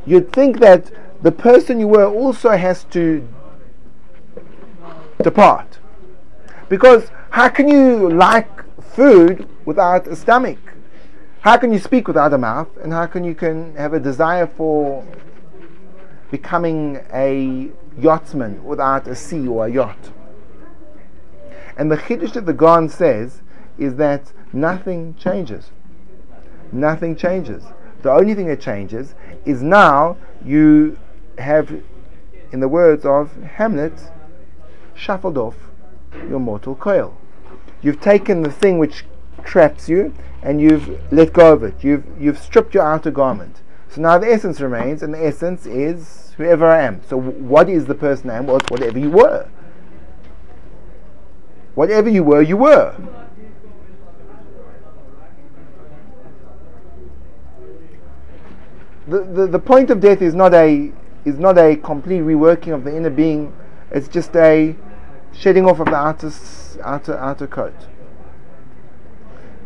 you'd 0.05 0.33
think 0.33 0.59
that 0.59 0.91
the 1.21 1.31
person 1.31 1.79
you 1.79 1.87
were 1.87 2.07
also 2.07 2.49
has 2.49 2.83
to 2.85 3.25
depart. 5.23 5.79
Because 6.67 7.09
how 7.29 7.47
can 7.47 7.69
you 7.69 8.09
like 8.09 8.49
food 8.83 9.47
without 9.63 10.07
a 10.07 10.15
stomach? 10.17 10.59
How 11.39 11.55
can 11.55 11.71
you 11.71 11.79
speak 11.79 12.09
without 12.09 12.33
a 12.33 12.37
mouth? 12.37 12.67
And 12.83 12.91
how 12.91 13.05
can 13.05 13.23
you 13.23 13.33
can 13.33 13.75
have 13.77 13.93
a 13.93 13.99
desire 13.99 14.47
for 14.47 15.05
becoming 16.31 16.99
a 17.13 17.69
yachtsman 17.97 18.61
without 18.65 19.07
a 19.07 19.15
sea 19.15 19.47
or 19.47 19.67
a 19.67 19.71
yacht? 19.71 20.11
And 21.77 21.91
the 21.91 21.97
Chiddush 21.97 22.33
that 22.33 22.45
the 22.45 22.53
Gaon 22.53 22.89
says 22.89 23.41
is 23.77 23.95
that 23.95 24.31
nothing 24.53 25.15
changes. 25.15 25.71
Nothing 26.71 27.15
changes. 27.15 27.63
The 28.01 28.11
only 28.11 28.33
thing 28.33 28.47
that 28.47 28.61
changes 28.61 29.15
is 29.45 29.61
now 29.61 30.17
you 30.43 30.97
have, 31.37 31.81
in 32.51 32.59
the 32.59 32.67
words 32.67 33.05
of 33.05 33.35
Hamlet, 33.43 34.11
shuffled 34.93 35.37
off 35.37 35.55
your 36.29 36.39
mortal 36.39 36.75
coil. 36.75 37.17
You've 37.81 37.99
taken 37.99 38.41
the 38.41 38.51
thing 38.51 38.79
which 38.79 39.05
traps 39.43 39.89
you 39.89 40.13
and 40.41 40.61
you've 40.61 40.99
let 41.11 41.33
go 41.33 41.53
of 41.53 41.63
it. 41.63 41.83
You've, 41.83 42.05
you've 42.19 42.37
stripped 42.37 42.73
your 42.73 42.83
outer 42.83 43.11
garment. 43.11 43.61
So 43.89 44.01
now 44.01 44.17
the 44.17 44.27
essence 44.27 44.59
remains, 44.59 45.03
and 45.03 45.13
the 45.13 45.25
essence 45.25 45.65
is 45.65 46.33
whoever 46.37 46.65
I 46.65 46.81
am. 46.81 47.01
So 47.07 47.17
what 47.17 47.69
is 47.69 47.85
the 47.85 47.95
person 47.95 48.29
I 48.29 48.37
am? 48.37 48.47
Well, 48.47 48.57
it's 48.57 48.69
whatever 48.69 48.99
you 48.99 49.09
were. 49.09 49.49
Whatever 51.75 52.09
you 52.09 52.23
were, 52.23 52.41
you 52.41 52.55
were. 52.57 52.95
The, 59.07 59.23
the, 59.23 59.47
the 59.47 59.59
point 59.59 59.91
of 59.91 59.99
death 59.99 60.21
is 60.21 60.33
not 60.33 60.53
a 60.53 60.91
is 61.25 61.37
not 61.37 61.57
a 61.57 61.75
complete 61.75 62.21
reworking 62.21 62.73
of 62.73 62.83
the 62.83 62.95
inner 62.95 63.09
being. 63.09 63.55
It's 63.91 64.07
just 64.07 64.35
a 64.35 64.75
shedding 65.31 65.65
off 65.65 65.79
of 65.79 65.87
the 65.87 65.95
outer 65.95 66.31
outer 66.83 67.17
outer 67.17 67.45
coat. 67.45 67.75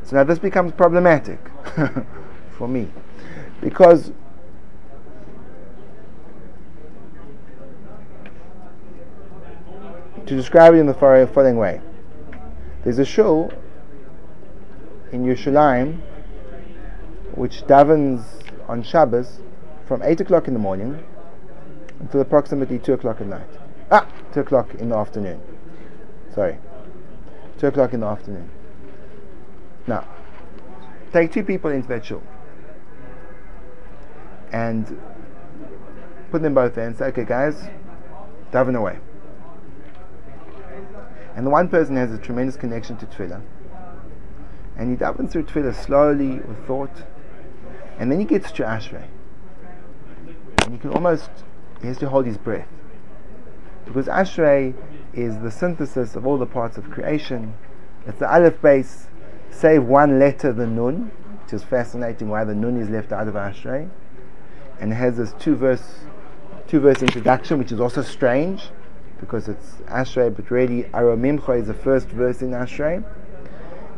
So 0.03 0.17
now 0.17 0.23
this 0.23 0.39
becomes 0.39 0.73
problematic 0.73 1.39
for 2.57 2.67
me 2.67 2.91
because 3.61 4.11
to 10.25 10.35
describe 10.35 10.73
it 10.73 10.77
in 10.77 10.87
the 10.87 10.93
following 10.93 11.57
way 11.57 11.81
there's 12.83 12.99
a 12.99 13.05
shul 13.05 13.51
in 15.11 15.25
Yerushalayim 15.25 15.99
which 17.35 17.61
davens 17.67 18.23
on 18.67 18.83
Shabbos 18.83 19.39
from 19.85 20.01
8 20.03 20.21
o'clock 20.21 20.47
in 20.47 20.53
the 20.53 20.59
morning 20.59 21.03
until 21.99 22.21
approximately 22.21 22.79
2 22.79 22.93
o'clock 22.93 23.21
at 23.21 23.27
night. 23.27 23.49
Ah, 23.91 24.07
2 24.33 24.41
o'clock 24.41 24.75
in 24.75 24.89
the 24.89 24.95
afternoon. 24.95 25.41
Sorry. 26.33 26.57
2 27.57 27.67
o'clock 27.67 27.93
in 27.93 28.01
the 28.01 28.07
afternoon. 28.07 28.49
Now, 29.87 30.07
take 31.11 31.31
two 31.31 31.43
people 31.43 31.71
into 31.71 31.87
that 31.89 32.05
shul 32.05 32.21
and 34.51 34.99
put 36.31 36.41
them 36.41 36.53
both 36.53 36.75
there 36.75 36.85
and 36.85 36.95
say, 36.95 37.05
okay, 37.05 37.25
guys, 37.25 37.69
daven 38.51 38.75
away. 38.75 38.99
And 41.39 41.47
the 41.47 41.51
one 41.51 41.69
person 41.69 41.95
has 41.95 42.11
a 42.11 42.17
tremendous 42.17 42.57
connection 42.57 42.97
to 42.97 43.05
tefillah, 43.05 43.41
And 44.75 44.91
he 44.91 44.97
davens 44.97 45.31
through 45.31 45.43
tefillah 45.43 45.73
slowly 45.73 46.31
with 46.31 46.67
thought. 46.67 47.03
And 47.97 48.11
then 48.11 48.19
he 48.19 48.25
gets 48.25 48.51
to 48.51 48.63
Ashrei. 48.63 49.07
And 50.65 50.73
you 50.73 50.77
can 50.79 50.89
almost, 50.89 51.29
he 51.79 51.87
has 51.87 51.97
to 51.99 52.09
hold 52.09 52.25
his 52.25 52.37
breath. 52.37 52.67
Because 53.85 54.07
Ashrei 54.07 54.73
is 55.13 55.39
the 55.39 55.49
synthesis 55.49 56.17
of 56.17 56.27
all 56.27 56.37
the 56.37 56.45
parts 56.45 56.77
of 56.77 56.89
creation. 56.91 57.53
It's 58.05 58.19
the 58.19 58.29
Aleph 58.29 58.61
base, 58.61 59.07
save 59.49 59.85
one 59.85 60.19
letter, 60.19 60.51
the 60.51 60.67
Nun, 60.67 61.09
which 61.43 61.53
is 61.53 61.63
fascinating 61.63 62.27
why 62.27 62.43
the 62.43 62.53
Nun 62.53 62.75
is 62.75 62.89
left 62.89 63.13
out 63.13 63.29
of 63.29 63.35
Ashrei. 63.35 63.89
And 64.81 64.91
it 64.91 64.95
has 64.95 65.15
this 65.15 65.33
two 65.39 65.55
verse, 65.55 65.99
two 66.67 66.81
verse 66.81 67.01
introduction, 67.01 67.59
which 67.59 67.71
is 67.71 67.79
also 67.79 68.01
strange 68.01 68.71
because 69.19 69.47
it's 69.47 69.75
Ashrei, 69.87 70.35
but 70.35 70.49
really 70.49 70.83
Aramimcha 70.93 71.59
is 71.61 71.67
the 71.67 71.73
first 71.73 72.07
verse 72.07 72.41
in 72.41 72.51
Ashrei. 72.51 73.03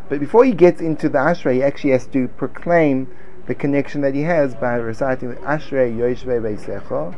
But 0.09 0.19
before 0.19 0.43
he 0.43 0.51
gets 0.51 0.81
into 0.81 1.07
the 1.09 1.19
Ashrei, 1.19 1.55
he 1.55 1.63
actually 1.63 1.91
has 1.91 2.07
to 2.07 2.27
proclaim 2.27 3.07
the 3.45 3.55
connection 3.55 4.01
that 4.01 4.13
he 4.13 4.21
has 4.23 4.55
by 4.55 4.75
reciting 4.75 5.29
the 5.29 5.35
Ashrei 5.37 5.95
Yoshve 5.95 6.41
Beisecho. 6.41 7.15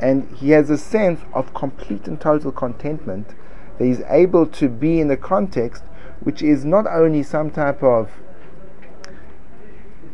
And 0.00 0.30
he 0.36 0.50
has 0.50 0.70
a 0.70 0.78
sense 0.78 1.20
of 1.34 1.54
complete 1.54 2.06
and 2.08 2.20
total 2.20 2.52
contentment 2.52 3.34
that 3.78 3.84
he's 3.84 4.02
able 4.08 4.46
to 4.46 4.68
be 4.68 5.00
in 5.00 5.10
a 5.10 5.16
context 5.16 5.84
which 6.20 6.42
is 6.42 6.64
not 6.64 6.86
only 6.86 7.22
some 7.22 7.50
type 7.50 7.82
of 7.82 8.10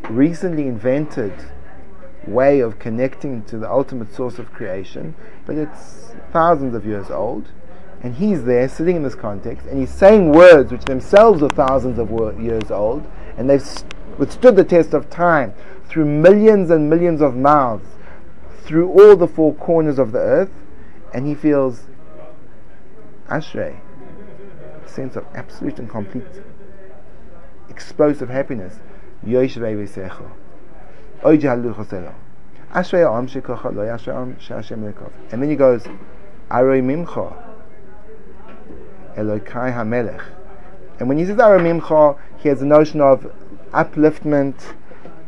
recently 0.08 0.68
invented 0.68 1.32
way 2.26 2.60
of 2.60 2.78
connecting 2.78 3.42
to 3.44 3.58
the 3.58 3.70
ultimate 3.70 4.12
source 4.14 4.38
of 4.38 4.52
creation, 4.52 5.14
but 5.44 5.56
it's 5.56 6.12
thousands 6.32 6.74
of 6.74 6.84
years 6.84 7.10
old 7.10 7.48
and 8.02 8.14
he's 8.16 8.44
there 8.44 8.68
sitting 8.68 8.96
in 8.96 9.02
this 9.02 9.14
context, 9.14 9.66
and 9.66 9.78
he's 9.78 9.90
saying 9.90 10.30
words 10.30 10.70
which 10.70 10.84
themselves 10.84 11.42
are 11.42 11.48
thousands 11.48 11.98
of 11.98 12.10
years 12.40 12.70
old, 12.70 13.04
and 13.36 13.48
they've 13.48 13.66
withstood 14.18 14.54
the 14.56 14.64
test 14.64 14.94
of 14.94 15.08
time 15.10 15.54
through 15.88 16.04
millions 16.04 16.70
and 16.70 16.88
millions 16.90 17.20
of 17.20 17.34
mouths, 17.34 17.88
through 18.62 18.88
all 18.90 19.16
the 19.16 19.26
four 19.26 19.54
corners 19.54 19.98
of 19.98 20.12
the 20.12 20.18
earth, 20.18 20.52
and 21.14 21.26
he 21.26 21.34
feels 21.34 21.84
ashrei, 23.28 23.78
a 24.84 24.88
sense 24.88 25.16
of 25.16 25.26
absolute 25.34 25.78
and 25.78 25.88
complete 25.88 26.24
explosive 27.68 28.28
happiness. 28.28 28.78
Ashrei 29.24 29.76
And 35.30 35.42
then 35.42 35.50
he 35.50 35.56
goes, 35.56 35.84
Aroi. 36.50 36.82
Elokai 39.16 39.72
HaMelech. 39.74 40.22
And 40.98 41.08
when 41.08 41.18
he 41.18 41.24
says 41.24 41.36
Aramimcha, 41.36 42.18
he 42.38 42.48
has 42.48 42.62
a 42.62 42.66
notion 42.66 43.00
of 43.00 43.32
upliftment 43.72 44.74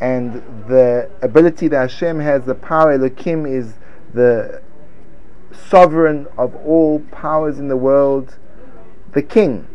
and 0.01 0.35
the 0.69 1.11
ability 1.23 1.69
that 1.69 1.91
Hashem 1.91 2.21
has, 2.21 2.45
the 2.45 2.55
power, 2.55 2.97
Elokim 2.97 3.51
is 3.51 3.75
the 4.15 4.63
sovereign 5.53 6.27
of 6.37 6.55
all 6.55 7.01
powers 7.11 7.59
in 7.59 7.69
the 7.69 7.77
world, 7.77 8.37
the 9.13 9.23
king. 9.23 9.67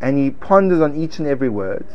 And 0.00 0.16
he 0.16 0.30
ponders 0.30 0.80
on 0.80 0.96
each 0.96 1.18
and 1.18 1.28
every 1.28 1.50
word. 1.50 1.86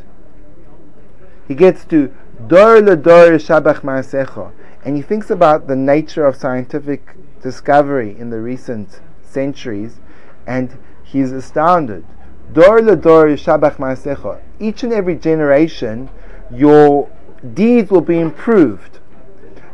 He 1.47 1.55
gets 1.55 1.85
to 1.85 2.13
Dor 2.47 2.81
Dor 2.81 3.37
Shabach 3.37 3.81
Ma'asecha, 3.81 4.51
and 4.83 4.95
he 4.95 5.01
thinks 5.01 5.29
about 5.29 5.67
the 5.67 5.75
nature 5.75 6.25
of 6.25 6.35
scientific 6.35 7.15
discovery 7.41 8.15
in 8.17 8.29
the 8.29 8.39
recent 8.39 9.01
centuries, 9.21 9.99
and 10.47 10.77
he's 11.03 11.31
astounded. 11.31 12.05
Dor 12.53 12.81
dor 12.81 13.27
shabach 13.27 13.77
ma'asecha. 13.77 14.41
Each 14.59 14.83
and 14.83 14.93
every 14.93 15.15
generation, 15.15 16.09
your 16.51 17.09
deeds 17.53 17.89
will 17.91 18.01
be 18.01 18.19
improved, 18.19 18.99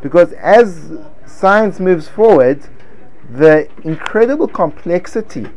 because 0.02 0.32
as 0.34 0.92
science 1.26 1.80
moves 1.80 2.08
forward, 2.08 2.68
the 3.30 3.68
incredible 3.84 4.48
complexity 4.48 5.48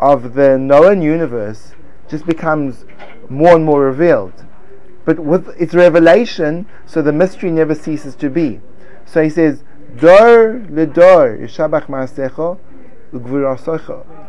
of 0.00 0.34
the 0.34 0.58
known 0.58 1.02
universe 1.02 1.74
just 2.08 2.26
becomes 2.26 2.84
more 3.28 3.56
and 3.56 3.64
more 3.64 3.82
revealed. 3.82 4.44
But 5.06 5.20
with 5.20 5.48
its 5.58 5.72
revelation, 5.72 6.66
so 6.84 7.00
the 7.00 7.12
mystery 7.12 7.50
never 7.50 7.74
ceases 7.74 8.14
to 8.16 8.28
be. 8.28 8.60
So 9.06 9.22
he 9.22 9.30
says, 9.30 9.62
Dor 9.96 10.60
ledor 10.68 11.40
shabach 11.44 11.86
ma'asecha 11.86 12.58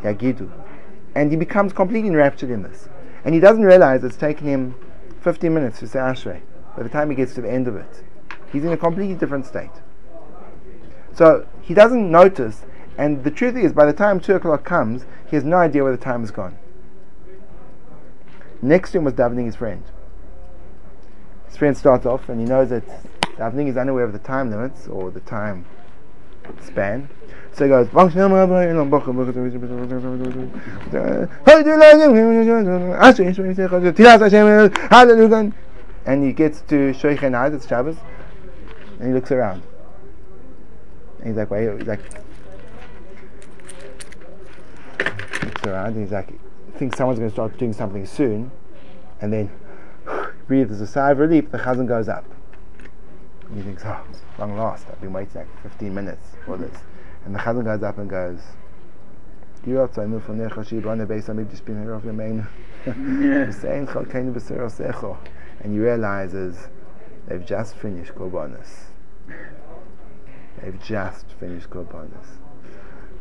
yagidu. 0.04 0.52
And 1.16 1.32
he 1.32 1.36
becomes 1.36 1.74
completely 1.74 2.10
enraptured 2.10 2.52
in 2.52 2.62
this. 2.62 2.88
And 3.26 3.34
he 3.34 3.42
doesn't 3.42 3.63
realize 3.63 4.04
it's 4.04 4.16
taken 4.16 4.48
him 4.48 4.76
15 5.22 5.52
minutes 5.52 5.80
to 5.80 5.88
say 5.88 6.00
Ashrei. 6.00 6.42
By 6.78 6.84
the 6.84 6.90
time 6.90 7.10
he 7.10 7.16
gets 7.16 7.34
to 7.34 7.42
the 7.42 7.52
end 7.52 7.68
of 7.68 7.76
it, 7.76 8.04
he's 8.54 8.63
in 8.63 8.72
a 8.72 8.78
completely 8.78 9.16
different 9.16 9.48
state. 9.48 9.72
So 11.12 11.48
he 11.60 11.74
doesn't 11.74 12.12
notice, 12.12 12.66
and 13.00 13.24
the 13.24 13.32
truth 13.32 13.58
is, 13.58 13.74
by 13.74 13.88
the 13.88 13.94
time 13.94 14.20
2 14.20 14.36
o'clock 14.36 14.63
comes, 14.63 15.06
he 15.28 15.36
has 15.36 15.44
no 15.44 15.58
idea 15.58 15.82
where 15.82 15.92
the 15.92 15.98
time 15.98 16.22
has 16.22 16.30
gone. 16.30 16.60
Next 18.62 18.92
to 18.92 19.00
him 19.00 19.06
was 19.06 19.16
davening 19.16 19.46
his 19.46 19.56
friend. 19.56 19.84
His 21.48 21.58
friend 21.58 21.76
starts 21.78 22.06
off, 22.06 22.30
and 22.30 22.40
he 22.40 22.46
knows 22.46 22.70
that 22.70 22.84
davening 23.38 23.68
is 23.68 23.78
unaware 23.78 24.04
of 24.04 24.14
the 24.14 24.20
time 24.20 24.50
limits 24.52 24.88
or 24.88 25.12
the 25.12 25.22
time 25.22 25.66
span. 26.62 27.10
So 27.54 27.66
he 27.66 27.70
goes, 27.70 27.88
and 36.06 36.24
he 36.24 36.32
gets 36.32 36.62
to 36.62 36.94
Shoichenad, 36.94 37.54
it's 37.54 37.68
Shabbos, 37.68 37.98
and 39.00 39.08
he 39.08 39.14
looks 39.14 39.32
around. 39.32 39.64
And 41.20 41.28
he's 41.28 41.36
like, 41.36 41.50
wait, 41.50 41.78
he's 41.78 41.88
like, 41.88 42.00
looks 45.44 45.64
around, 45.66 45.88
and 45.88 46.02
he's 46.02 46.12
like, 46.12 46.34
thinks 46.76 46.98
someone's 46.98 47.20
going 47.20 47.30
to 47.30 47.36
start 47.36 47.58
doing 47.58 47.74
something 47.74 48.06
soon, 48.06 48.52
and 49.20 49.34
then 49.34 49.50
breathes 50.48 50.80
a 50.82 50.88
sigh 50.88 51.12
of 51.12 51.20
relief, 51.20 51.52
the 51.52 51.58
chazan 51.58 51.88
goes 51.88 52.08
up. 52.08 52.26
And 53.48 53.58
he 53.58 53.64
thinks, 53.64 53.84
oh, 53.86 54.02
long 54.38 54.58
lost, 54.58 54.88
I've 54.92 55.00
been 55.02 55.14
waiting 55.14 55.36
like 55.36 55.64
15 55.64 55.94
minutes 55.94 56.36
for 56.46 56.58
this. 56.58 56.78
And 57.26 57.34
the 57.34 57.40
Chazan 57.40 57.66
goes 57.66 57.84
up 57.84 57.98
and 57.98 58.10
goes, 58.10 58.40
and 65.62 65.74
he 65.74 65.80
realizes 65.80 66.68
they've 67.28 67.46
just 67.46 67.76
finished 67.76 68.14
Korbanos. 68.16 68.86
They've 70.62 70.82
just 70.82 71.26
finished 71.34 71.70
Korbanos. 71.70 72.38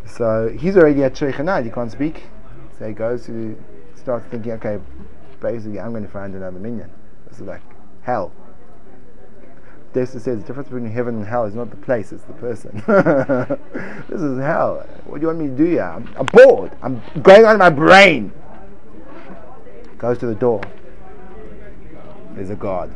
So 0.07 0.49
he's 0.57 0.77
already 0.77 1.03
at 1.03 1.15
Sheikhanad, 1.15 1.65
he 1.65 1.71
can't 1.71 1.91
speak. 1.91 2.25
So 2.79 2.87
he 2.87 2.95
goes 2.95 3.27
to 3.27 3.61
start 3.97 4.25
thinking, 4.31 4.53
okay, 4.53 4.79
basically 5.41 5.81
I'm 5.81 5.91
going 5.91 6.05
to 6.05 6.11
find 6.11 6.35
another 6.35 6.59
minyan. 6.59 6.91
Like 7.41 7.63
hell. 8.03 8.33
Desa 9.93 10.21
says 10.21 10.41
the 10.41 10.47
difference 10.47 10.69
between 10.69 10.91
heaven 10.91 11.17
and 11.17 11.27
hell 11.27 11.47
is 11.47 11.55
not 11.55 11.71
the 11.71 11.77
place, 11.77 12.13
it's 12.13 12.25
the 12.25 12.35
person. 12.35 12.83
this 14.09 14.21
is 14.21 14.39
hell. 14.39 14.87
What 15.07 15.17
do 15.17 15.21
you 15.23 15.27
want 15.29 15.39
me 15.39 15.47
to 15.47 15.57
do 15.57 15.65
here? 15.65 15.83
I'm, 15.83 16.07
I'm 16.19 16.27
bored. 16.27 16.73
I'm 16.83 17.01
going 17.23 17.47
on 17.47 17.59
my 17.59 17.71
brain. 17.71 18.31
Goes 19.97 20.19
to 20.19 20.27
the 20.27 20.35
door. 20.35 20.61
There's 22.35 22.51
a 22.51 22.57
guard. 22.57 22.93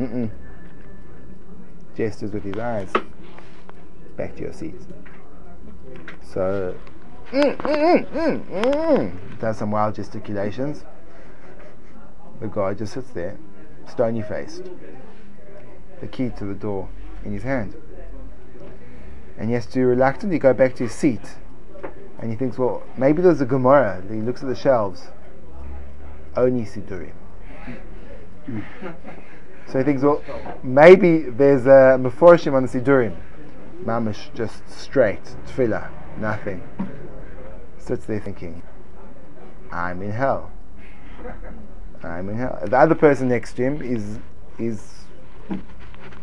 Mm-mm. 0.00 0.30
Gestures 1.94 2.32
with 2.32 2.42
his 2.42 2.56
eyes. 2.56 2.90
Back 4.16 4.36
to 4.36 4.42
your 4.42 4.54
seats. 4.54 4.86
So, 6.22 6.74
mm, 7.30 7.56
mm, 7.56 8.06
mm, 8.10 8.44
mm, 8.46 8.74
mm. 8.74 9.38
does 9.38 9.58
some 9.58 9.70
wild 9.70 9.94
gesticulations. 9.94 10.84
The 12.40 12.48
guy 12.48 12.74
just 12.74 12.94
sits 12.94 13.10
there 13.10 13.38
stony 13.88 14.22
faced, 14.22 14.64
the 16.00 16.06
key 16.06 16.30
to 16.38 16.44
the 16.44 16.54
door 16.54 16.88
in 17.24 17.32
his 17.32 17.42
hand. 17.42 17.74
And 19.38 19.48
he 19.48 19.54
has 19.54 19.66
to 19.66 19.84
reluctantly 19.84 20.38
go 20.38 20.52
back 20.52 20.74
to 20.76 20.84
his 20.84 20.92
seat. 20.92 21.36
And 22.18 22.30
he 22.30 22.36
thinks, 22.36 22.58
well, 22.58 22.82
maybe 22.96 23.20
there's 23.20 23.40
a 23.40 23.46
Gemara. 23.46 24.02
He 24.08 24.16
looks 24.16 24.42
at 24.42 24.48
the 24.48 24.54
shelves. 24.54 25.08
Only 26.36 26.64
Sidurim. 26.64 27.12
so 29.66 29.78
he 29.78 29.84
thinks, 29.84 30.02
well, 30.02 30.22
maybe 30.62 31.22
there's 31.22 31.66
a 31.66 31.98
Meforshim 31.98 32.54
on 32.54 32.66
the 32.66 32.68
Sidurim. 32.68 33.16
Mamish, 33.84 34.32
just 34.34 34.68
straight, 34.70 35.22
tefillah, 35.46 35.90
nothing. 36.18 36.62
Sits 37.78 38.06
there 38.06 38.20
thinking, 38.20 38.62
I'm 39.70 40.02
in 40.02 40.12
hell. 40.12 40.50
I 42.06 42.22
mean, 42.22 42.38
the 42.38 42.76
other 42.76 42.94
person 42.94 43.28
next 43.28 43.54
to 43.54 43.62
him 43.62 43.82
is 43.82 44.18
is 44.58 45.04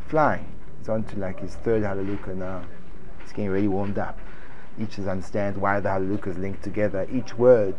flying. 0.08 0.48
He's 0.80 0.90
on 0.90 1.04
to 1.06 1.20
like 1.20 1.40
his 1.40 1.56
third 1.56 1.84
Hallelujah 1.84 2.36
now. 2.36 2.64
He's 3.22 3.32
getting 3.32 3.50
really 3.50 3.68
warmed 3.68 3.98
up. 3.98 4.20
Each 4.80 4.98
is 4.98 5.08
understands 5.08 5.58
why 5.58 5.80
the 5.80 5.90
Hallelujah 5.90 6.26
is 6.28 6.38
linked 6.38 6.64
together. 6.64 7.08
Each 7.12 7.38
word 7.38 7.76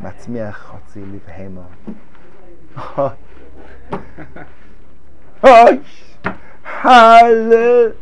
Matzmiach 0.00 0.54
chotzi 0.54 1.20
livhema. 1.20 1.66
Oh, 5.40 5.80
hallelujah. 6.62 7.94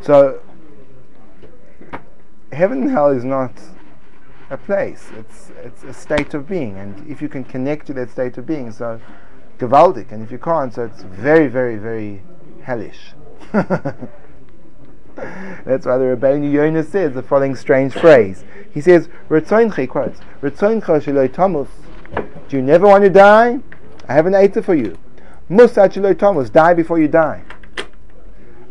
So, 0.00 0.40
heaven 2.50 2.82
and 2.82 2.90
hell 2.90 3.10
is 3.10 3.24
not 3.24 3.52
a 4.50 4.58
place. 4.58 5.10
It's 5.16 5.52
it's 5.64 5.84
a 5.84 5.94
state 5.94 6.34
of 6.34 6.48
being, 6.48 6.76
and 6.76 7.08
if 7.08 7.22
you 7.22 7.28
can 7.28 7.44
connect 7.44 7.86
to 7.86 7.94
that 7.94 8.10
state 8.10 8.36
of 8.36 8.46
being, 8.46 8.72
so 8.72 9.00
gewaldig, 9.58 10.12
and 10.12 10.22
if 10.22 10.30
you 10.30 10.38
can't, 10.38 10.74
so 10.74 10.84
it's 10.84 11.02
very, 11.02 11.46
very, 11.46 11.76
very 11.76 12.22
hellish. 12.62 13.12
That's 13.52 13.96
why 15.86 15.98
the 15.98 16.16
Rabbeinu 16.16 16.52
Yonah 16.52 16.82
says 16.82 17.14
the 17.14 17.22
following 17.22 17.54
strange 17.54 17.92
phrase. 17.92 18.44
He 18.72 18.80
says, 18.80 19.08
"Retzoincha," 19.28 19.88
quotes, 19.88 20.20
"Retzoincha 20.42 21.00
sheloi 21.00 21.32
tamus." 21.32 21.68
Do 22.48 22.56
you 22.56 22.62
never 22.62 22.86
want 22.86 23.04
to 23.04 23.10
die? 23.10 23.60
I 24.08 24.14
have 24.14 24.26
an 24.26 24.34
answer 24.34 24.62
for 24.62 24.74
you. 24.74 24.98
Musad 25.48 25.92
sheloi. 25.92 26.52
Die 26.52 26.74
before 26.74 26.98
you 26.98 27.08
die. 27.08 27.44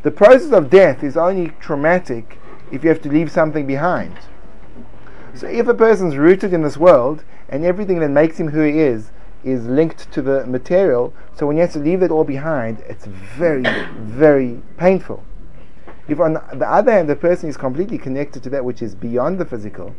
The 0.04 0.12
process 0.12 0.52
of 0.52 0.70
death 0.70 1.04
is 1.04 1.16
only 1.16 1.50
traumatic 1.60 2.38
if 2.72 2.84
you 2.84 2.90
have 2.90 3.02
to 3.02 3.10
leave 3.10 3.32
something 3.32 3.66
behind. 3.66 4.18
So 5.36 5.48
if 5.48 5.68
a 5.68 5.74
person's 5.74 6.18
rooted 6.18 6.54
in 6.54 6.64
this 6.64 6.78
world 6.78 7.24
and 7.48 7.64
everything 7.64 8.00
that 8.00 8.10
makes 8.10 8.40
him 8.40 8.50
who 8.50 8.62
he 8.62 8.80
is 8.80 9.12
is 9.44 9.66
linked 9.66 10.12
to 10.12 10.22
the 10.22 10.46
material, 10.46 11.14
so 11.36 11.48
when 11.48 11.56
he 11.56 11.62
has 11.62 11.74
to 11.74 11.80
leave 11.80 12.02
it 12.02 12.12
all 12.12 12.24
behind, 12.24 12.80
it's 12.88 13.06
very, 13.06 13.64
very 13.98 14.62
painful. 14.78 15.24
If 16.08 16.20
on 16.20 16.34
the 16.34 16.70
other 16.70 16.92
hand 16.92 17.08
the 17.08 17.16
person 17.16 17.50
is 17.50 17.56
completely 17.58 17.98
connected 17.98 18.44
to 18.44 18.50
that 18.50 18.66
which 18.66 18.82
is 18.82 18.96
beyond 18.96 19.40
the 19.40 19.46
physical, 19.46 19.96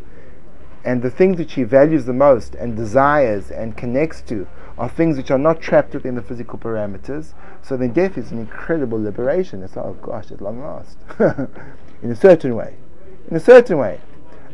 and 0.85 1.03
the 1.03 1.11
things 1.11 1.39
which 1.39 1.55
he 1.55 1.63
values 1.63 2.07
the 2.07 2.13
most 2.13 2.55
and 2.55 2.77
desires 2.77 3.51
and 3.51 3.77
connects 3.77 4.23
to 4.23 4.47
are 4.79 4.89
things 4.89 5.17
which 5.17 5.31
are 5.31 5.39
not 5.39 5.61
trapped 5.61 5.95
within 5.95 6.15
the 6.15 6.23
physical 6.23 6.59
parameters, 6.59 7.35
so 7.63 7.77
then 7.77 7.93
death 7.93 8.17
is 8.17 8.33
an 8.33 8.39
incredible 8.39 9.01
liberation. 9.01 9.63
It's 9.63 9.77
oh 9.77 9.97
gosh, 10.03 10.31
at 10.31 10.41
long 10.41 10.61
last. 10.63 10.97
in 12.03 12.11
a 12.11 12.17
certain 12.17 12.57
way. 12.57 12.77
In 13.31 13.37
a 13.37 13.41
certain 13.41 13.79
way. 13.79 14.01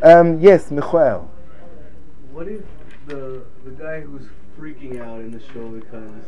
Um, 0.02 0.40
yes, 0.40 0.70
Michael. 0.70 1.30
What 2.30 2.48
if 2.48 2.62
the 3.06 3.44
the 3.64 3.70
guy 3.70 4.00
who's 4.00 4.26
freaking 4.58 5.00
out 5.00 5.20
in 5.20 5.30
the 5.30 5.40
show 5.40 5.68
because 5.68 6.22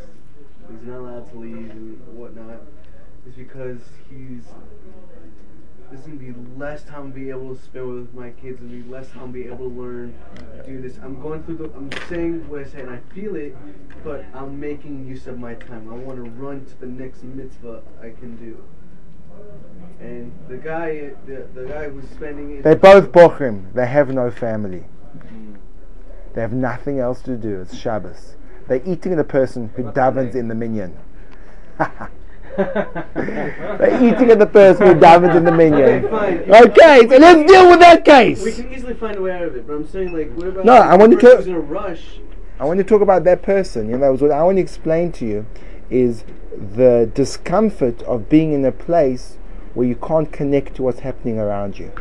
he's 0.70 0.86
not 0.86 1.00
allowed 1.00 1.30
to 1.32 1.38
leave 1.38 1.70
and 1.70 2.16
whatnot 2.16 2.62
is 3.26 3.34
because 3.34 3.80
he's 4.08 4.44
there's 5.90 6.02
gonna 6.02 6.16
be 6.16 6.34
less 6.56 6.82
time 6.84 7.12
to 7.12 7.18
be 7.18 7.28
able 7.28 7.54
to 7.54 7.62
spend 7.62 7.88
with 7.88 8.14
my 8.14 8.30
kids 8.30 8.58
and 8.60 8.70
be 8.70 8.90
less 8.90 9.10
time 9.10 9.26
to 9.26 9.32
be 9.32 9.44
able 9.44 9.68
to 9.68 9.80
learn 9.80 10.14
do 10.64 10.80
this. 10.80 10.98
I'm 11.02 11.20
going 11.20 11.42
through 11.42 11.56
the 11.58 11.64
I'm 11.76 11.90
saying 12.08 12.48
what 12.48 12.60
I 12.60 12.64
say 12.64 12.80
and 12.80 12.90
I 12.90 13.00
feel 13.14 13.36
it, 13.36 13.54
but 14.02 14.24
I'm 14.32 14.58
making 14.58 15.06
use 15.06 15.26
of 15.26 15.38
my 15.38 15.52
time. 15.54 15.92
I 15.92 15.94
wanna 15.94 16.22
run 16.22 16.64
to 16.64 16.80
the 16.80 16.86
next 16.86 17.22
mitzvah 17.22 17.82
I 18.00 18.10
can 18.18 18.36
do. 18.36 18.62
And 20.00 20.32
the 20.48 20.56
guy 20.56 21.10
the, 21.26 21.46
the 21.54 21.64
guy 21.66 21.88
who's 21.88 22.08
spending 22.10 22.58
it 22.58 22.62
They're 22.62 22.76
both 22.76 23.10
bochrim. 23.10 23.72
They 23.74 23.86
have 23.86 24.10
no 24.10 24.30
family. 24.30 24.84
They 26.34 26.40
have 26.40 26.52
nothing 26.52 27.00
else 27.00 27.20
to 27.22 27.36
do. 27.36 27.60
It's 27.60 27.76
Shabbos. 27.76 28.36
They're 28.68 28.82
eating 28.86 29.16
the 29.16 29.24
person 29.24 29.70
who 29.74 29.84
davens 29.84 30.34
in 30.34 30.48
the 30.48 30.54
minyan. 30.54 30.96
They're 32.56 33.98
eating 34.02 34.30
at 34.30 34.38
the 34.38 34.46
person 34.46 34.86
who 34.86 34.94
davens 34.94 35.34
in 35.34 35.44
the 35.44 35.52
minyan. 35.52 36.04
Okay, 36.04 36.08
fine. 36.08 36.38
Okay, 36.70 37.08
so 37.08 37.16
let's 37.16 37.50
deal 37.50 37.70
with 37.70 37.80
that 37.80 38.04
case. 38.04 38.44
We 38.44 38.52
can 38.52 38.72
easily 38.72 38.94
find 38.94 39.16
a 39.16 39.22
way 39.22 39.32
out 39.32 39.42
of 39.42 39.56
it, 39.56 39.66
but 39.66 39.74
I'm 39.74 39.86
saying 39.88 40.12
like 40.12 40.32
what 40.34 40.48
about 40.48 40.64
No, 40.64 40.74
like, 40.74 40.82
I 40.82 40.96
want 40.96 41.10
the 41.10 41.16
to 41.16 41.22
person 41.22 41.30
tell- 41.30 41.36
who's 41.38 41.46
in 41.48 41.54
a 41.54 41.60
rush 41.60 42.20
I 42.60 42.64
want 42.64 42.78
to 42.78 42.84
talk 42.84 43.02
about 43.02 43.22
that 43.24 43.42
person. 43.42 43.88
You 43.88 43.98
know, 43.98 44.12
what 44.14 44.30
I 44.32 44.42
want 44.42 44.56
to 44.56 44.62
explain 44.62 45.12
to 45.12 45.24
you 45.24 45.46
is 45.90 46.24
the 46.50 47.10
discomfort 47.14 48.02
of 48.02 48.28
being 48.28 48.52
in 48.52 48.64
a 48.64 48.72
place 48.72 49.36
where 49.74 49.86
you 49.86 49.96
can't 49.96 50.32
connect 50.32 50.76
to 50.76 50.82
what's 50.82 51.00
happening 51.00 51.38
around 51.38 51.78
you. 51.78 51.92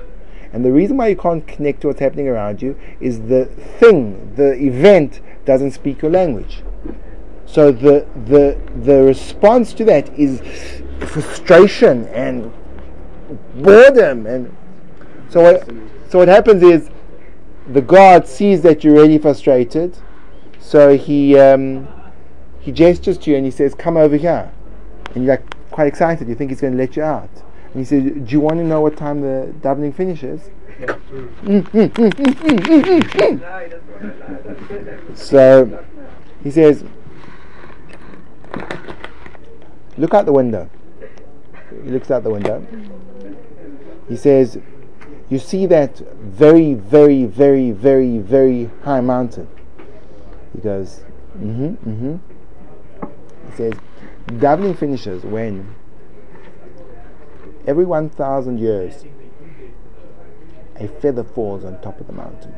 And 0.54 0.63
the 0.63 0.71
reason 0.71 0.97
why 0.97 1.08
you 1.08 1.15
can't 1.15 1.45
connect 1.45 1.82
to 1.82 1.88
what's 1.88 2.00
happening 2.00 2.28
around 2.28 2.62
you 2.62 2.78
is 3.00 3.21
the 3.23 3.45
thing, 3.45 4.34
the 4.36 4.54
event, 4.54 5.19
doesn't 5.45 5.71
speak 5.71 6.02
your 6.02 6.12
language. 6.12 6.63
So 7.45 7.71
the 7.71 8.06
the 8.26 8.60
the 8.82 9.04
response 9.04 9.73
to 9.73 9.86
that 9.86 10.10
is 10.17 10.41
frustration 11.00 12.06
and 12.08 12.52
boredom 13.56 14.26
and 14.26 14.56
so 15.30 15.41
what 15.41 15.69
so 16.10 16.19
what 16.19 16.28
happens 16.28 16.63
is 16.63 16.89
the 17.67 17.82
guard 17.82 18.28
sees 18.28 18.62
that 18.62 18.84
you're 18.84 18.93
really 18.93 19.17
frustrated, 19.17 19.97
so 20.60 20.97
he 20.97 21.38
um, 21.38 21.88
he 22.67 22.73
gestures 22.73 23.17
to 23.19 23.32
you 23.32 23.38
and 23.38 23.45
he 23.45 23.51
says, 23.51 23.73
"Come 23.73 23.95
over 23.95 24.17
here," 24.17 24.51
and 25.15 25.23
you're 25.23 25.36
like 25.36 25.71
quite 25.71 25.88
excited. 25.88 26.27
You 26.27 26.36
think 26.36 26.51
he's 26.51 26.60
going 26.60 26.73
to 26.73 26.77
let 26.77 26.97
you 26.97 27.03
out, 27.03 27.30
and 27.71 27.75
he 27.80 27.86
says, 27.86 28.03
"Do 28.03 28.25
you 28.27 28.41
want 28.41 28.58
to 28.58 28.65
know 28.65 28.82
what 28.82 28.97
time 28.97 29.21
the 29.21 29.53
davening 29.62 29.95
finishes?" 29.95 30.49
so 35.15 35.86
he 36.43 36.51
says, 36.51 36.84
"Look 39.97 40.13
out 40.13 40.25
the 40.25 40.34
window." 40.34 40.69
He 41.86 41.89
looks 41.89 42.12
out 42.12 42.23
the 42.23 42.32
window. 42.32 42.67
He 44.10 44.17
says, 44.17 44.58
you 45.30 45.39
see 45.39 45.65
that 45.67 45.99
very, 46.21 46.73
very, 46.73 47.23
very, 47.23 47.71
very, 47.71 48.17
very 48.17 48.69
high 48.84 49.01
mountain. 49.01 49.47
He 50.53 50.60
goes, 50.60 51.01
mm-hmm, 51.38 51.89
mm-hmm. 51.89 52.15
He 52.26 52.26
says 53.57 53.73
davening 54.27 54.77
finishes 54.77 55.23
when 55.23 55.75
every 57.65 57.85
1,000 57.85 58.59
years 58.59 59.03
a 60.79 60.87
feather 60.87 61.23
falls 61.23 61.65
on 61.65 61.81
top 61.81 61.99
of 61.99 62.07
the 62.07 62.13
mountain. 62.13 62.51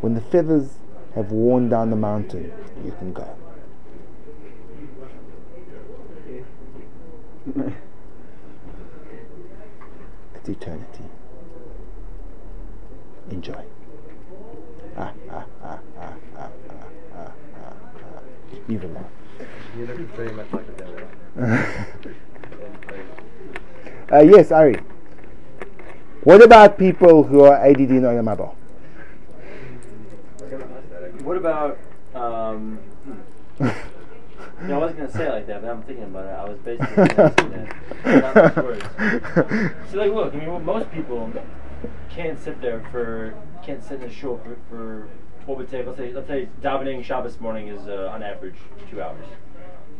When 0.00 0.14
the 0.14 0.20
feathers 0.20 0.78
have 1.14 1.30
worn 1.30 1.68
down 1.68 1.90
the 1.90 1.96
mountain, 1.96 2.52
you 2.84 2.92
can 2.92 3.12
go. 3.12 3.28
It's 10.34 10.48
eternity. 10.48 11.04
Enjoy. 13.30 13.64
Ah, 14.96 15.12
ah, 15.30 15.44
ah, 15.62 15.78
ah, 15.98 16.14
ah, 16.38 16.38
ah, 16.38 16.50
ah, 16.78 16.92
ah. 17.14 17.32
ah. 17.54 18.22
You. 18.68 18.80
You 19.78 19.86
look 19.86 19.98
very 20.16 20.32
much 20.32 20.52
like 20.52 20.66
a 20.66 20.72
devil. 20.72 21.08
Uh, 24.10 24.20
yes, 24.20 24.50
Ari. 24.50 24.80
What 26.24 26.42
about 26.42 26.78
people 26.78 27.24
who 27.24 27.42
are 27.42 27.56
ADD 27.56 27.90
and 27.90 28.04
Olam 28.04 28.24
Haba? 28.24 28.54
What 31.22 31.36
about 31.36 31.78
um, 32.14 32.78
hmm. 33.58 33.68
You 34.62 34.68
know, 34.68 34.76
I 34.76 34.78
wasn't 34.78 35.00
gonna 35.00 35.12
say 35.12 35.26
it 35.26 35.30
like 35.30 35.46
that, 35.46 35.60
but 35.60 35.70
I'm 35.70 35.82
thinking 35.82 36.04
about 36.04 36.24
it. 36.24 36.30
I 36.30 36.44
was 36.48 36.58
basically 36.60 37.02
asking 37.22 37.50
that. 37.50 38.34
Not 38.34 38.54
those 38.54 38.64
words. 38.64 39.74
So 39.92 39.98
like, 39.98 40.10
look, 40.10 40.34
I 40.34 40.38
mean, 40.38 40.64
most 40.64 40.90
people 40.90 41.30
can't 42.08 42.42
sit 42.42 42.62
there 42.62 42.80
for 42.90 43.34
can't 43.62 43.84
sit 43.84 44.02
in 44.02 44.08
a 44.08 44.12
shul 44.12 44.38
for, 44.38 44.56
for 44.70 45.08
what 45.44 45.58
would 45.58 45.70
take 45.70 45.86
let's 45.86 45.98
say 45.98 46.12
let's 46.12 46.28
say 46.28 46.48
davening 46.62 47.04
Shabbos 47.04 47.38
morning 47.40 47.68
is 47.68 47.86
uh, 47.86 48.10
on 48.12 48.22
average 48.22 48.56
two 48.90 49.02
hours. 49.02 49.26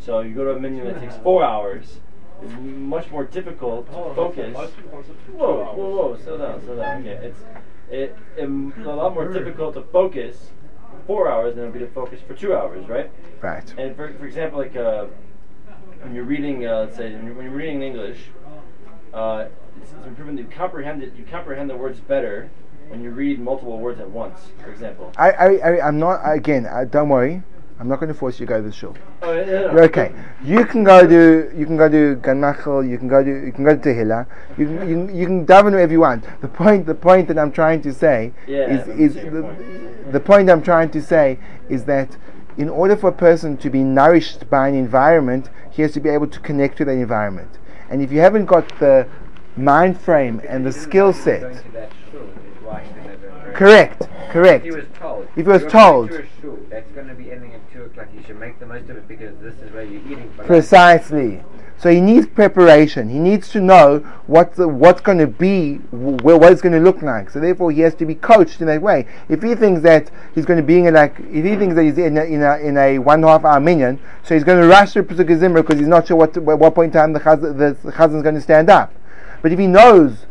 So 0.00 0.20
you 0.20 0.34
go 0.34 0.44
to 0.44 0.52
a 0.52 0.61
minyan 0.61 0.87
that 0.87 1.00
takes 1.00 1.16
four 1.16 1.44
hours. 1.44 2.00
It's 2.42 2.52
much 2.61 3.11
more 3.11 3.24
difficult 3.24 3.87
to 3.87 4.14
focus. 4.14 4.56
Whoa, 4.56 5.74
whoa, 5.74 5.74
whoa! 5.74 6.18
Slow 6.22 6.38
down, 6.38 6.64
slow 6.64 6.76
down. 6.76 7.00
Okay, 7.00 7.26
it's 7.26 7.40
it, 7.90 8.16
um, 8.40 8.72
a 8.78 8.94
lot 8.94 9.14
more 9.14 9.32
difficult 9.32 9.74
to 9.74 9.82
focus 9.82 10.50
four 11.06 11.30
hours 11.30 11.54
than 11.54 11.64
it 11.64 11.66
would 11.68 11.78
be 11.78 11.80
to 11.80 11.90
focus 11.90 12.20
for 12.26 12.34
two 12.34 12.54
hours, 12.54 12.87
right? 12.87 13.11
Right. 13.40 13.74
And 13.78 13.96
for, 13.96 14.12
for 14.14 14.26
example, 14.26 14.58
like 14.58 14.76
uh, 14.76 15.06
when 16.02 16.14
you're 16.14 16.24
reading, 16.24 16.66
uh, 16.66 16.80
let's 16.80 16.96
say, 16.96 17.12
when 17.14 17.24
you're, 17.24 17.34
when 17.34 17.46
you're 17.46 17.54
reading 17.54 17.76
in 17.76 17.82
English, 17.82 18.18
uh, 19.14 19.46
it's, 19.80 19.92
it's 19.92 20.14
proven 20.16 20.37
that 20.37 20.42
you 20.42 20.48
comprehend 20.48 21.02
it. 21.02 21.14
You 21.16 21.24
comprehend 21.24 21.70
the 21.70 21.76
words 21.76 21.98
better 22.00 22.50
when 22.88 23.02
you 23.02 23.11
read 23.11 23.40
multiple 23.40 23.78
words 23.78 24.00
at 24.00 24.11
once. 24.11 24.38
For 24.62 24.70
example. 24.70 25.12
I, 25.16 25.30
I, 25.30 25.46
I, 25.46 25.88
I'm 25.88 25.98
not, 25.98 26.20
again, 26.24 26.66
uh, 26.66 26.84
don't 26.84 27.08
worry. 27.08 27.42
I'm 27.80 27.86
not 27.88 28.00
going 28.00 28.08
to 28.08 28.14
force 28.14 28.40
you 28.40 28.46
to 28.46 28.50
go 28.50 28.56
to 28.60 28.66
the 28.68 28.72
shul. 28.72 28.96
Oh, 29.22 29.32
yeah, 29.32 29.46
yeah. 29.46 29.60
You're 29.72 29.84
okay. 29.84 30.12
You 30.42 30.64
can 30.64 30.82
go 30.82 31.06
to 31.06 31.52
you 31.56 31.64
can 31.64 31.76
go 31.76 31.88
to 31.88 32.16
Ganmachel. 32.16 32.88
You 32.88 32.98
can 32.98 33.06
go 33.06 33.22
to 33.22 33.30
you 33.46 33.52
can 33.52 33.64
go 33.64 33.76
to 33.76 33.80
Tehillah. 33.80 34.26
You 34.56 34.66
can 34.66 34.88
you, 34.88 34.94
can- 35.06 35.16
you 35.16 35.26
can 35.26 35.46
daven 35.46 35.70
wherever 35.72 35.92
you 35.92 36.00
want. 36.00 36.24
The 36.40 36.48
point 36.48 36.86
the 36.86 36.94
point 36.94 37.28
that 37.28 37.38
I'm 37.38 37.52
trying 37.52 37.80
to 37.82 37.92
say 37.92 38.32
Yeah, 38.48 38.66
is 38.74 38.88
is 38.88 39.14
the, 39.14 39.42
point. 39.42 40.12
the 40.12 40.20
point 40.20 40.50
I'm 40.50 40.62
trying 40.62 40.90
to 40.90 41.00
say 41.00 41.38
is 41.68 41.84
that 41.84 42.16
in 42.56 42.68
order 42.68 42.96
for 42.96 43.10
a 43.10 43.12
person 43.12 43.56
to 43.58 43.70
be 43.70 43.84
nourished 43.84 44.50
by 44.50 44.66
an 44.66 44.74
environment, 44.74 45.48
he 45.70 45.82
has 45.82 45.92
to 45.92 46.00
be 46.00 46.08
able 46.08 46.26
to 46.26 46.40
connect 46.40 46.78
to 46.78 46.84
that 46.86 46.92
environment. 47.06 47.58
And 47.88 48.02
if 48.02 48.10
you 48.10 48.18
haven't 48.18 48.46
got 48.46 48.66
the 48.80 49.06
mind 49.56 50.00
frame 50.00 50.40
and 50.48 50.66
the 50.66 50.72
skill 50.72 51.12
set, 51.12 51.42
Going 51.42 51.56
to 51.56 51.70
that 51.72 51.92
shul 52.10 52.22
is 52.22 52.62
why 52.64 52.82
he 52.82 52.92
didn't 52.94 53.22
have 53.22 53.54
Correct, 53.54 54.08
correct. 54.30 54.66
If 54.66 54.74
he 54.74 54.80
was 54.80 54.88
told. 54.98 55.28
If 55.36 55.46
he 55.46 55.52
was 55.52 55.64
told. 55.66 56.10
Should 58.28 58.38
make 58.38 58.60
the 58.60 58.66
most 58.66 58.90
of 58.90 58.96
it 58.98 59.08
because 59.08 59.34
this 59.40 59.54
is 59.54 59.72
where 59.72 59.84
you're 59.84 60.02
eating. 60.02 60.30
Precisely. 60.36 61.42
So 61.78 61.90
he 61.90 61.98
needs 61.98 62.26
preparation. 62.26 63.08
He 63.08 63.18
needs 63.18 63.48
to 63.52 63.60
know 63.60 64.00
what 64.26 64.54
the, 64.54 64.68
what's 64.68 65.00
going 65.00 65.16
to 65.16 65.26
be, 65.26 65.76
wh- 65.76 66.24
what 66.24 66.52
it's 66.52 66.60
going 66.60 66.74
to 66.74 66.80
look 66.80 67.00
like. 67.00 67.30
So 67.30 67.40
therefore, 67.40 67.72
he 67.72 67.80
has 67.80 67.94
to 67.94 68.04
be 68.04 68.14
coached 68.14 68.60
in 68.60 68.66
that 68.66 68.82
way. 68.82 69.06
If 69.30 69.42
he 69.42 69.54
thinks 69.54 69.80
that 69.82 70.10
he's 70.34 70.44
going 70.44 70.58
to 70.58 70.62
be 70.62 70.78
in 70.78 70.92
like, 70.92 71.18
if 71.20 71.42
he 71.42 71.56
thinks 71.56 71.74
that 71.76 71.84
he's 71.84 71.96
in 71.96 72.18
a, 72.18 72.24
in 72.24 72.42
a, 72.42 72.56
in 72.58 72.76
a 72.76 72.98
one 72.98 73.24
a 73.24 73.28
half 73.28 73.46
hour 73.46 73.60
minyan, 73.60 73.98
so 74.22 74.34
he's 74.34 74.44
going 74.44 74.60
to 74.60 74.68
rush 74.68 74.92
to 74.92 75.38
Zimmer 75.38 75.62
because 75.62 75.78
he's 75.78 75.88
not 75.88 76.06
sure 76.06 76.18
what 76.18 76.36
what 76.36 76.58
what 76.58 76.74
point 76.74 76.94
in 76.94 77.00
time 77.00 77.14
the 77.14 77.20
chaz, 77.20 77.40
the 77.40 78.22
going 78.22 78.34
to 78.34 78.42
stand 78.42 78.68
up. 78.68 78.92
But 79.40 79.52
if 79.52 79.58
he 79.58 79.66
knows 79.66 80.26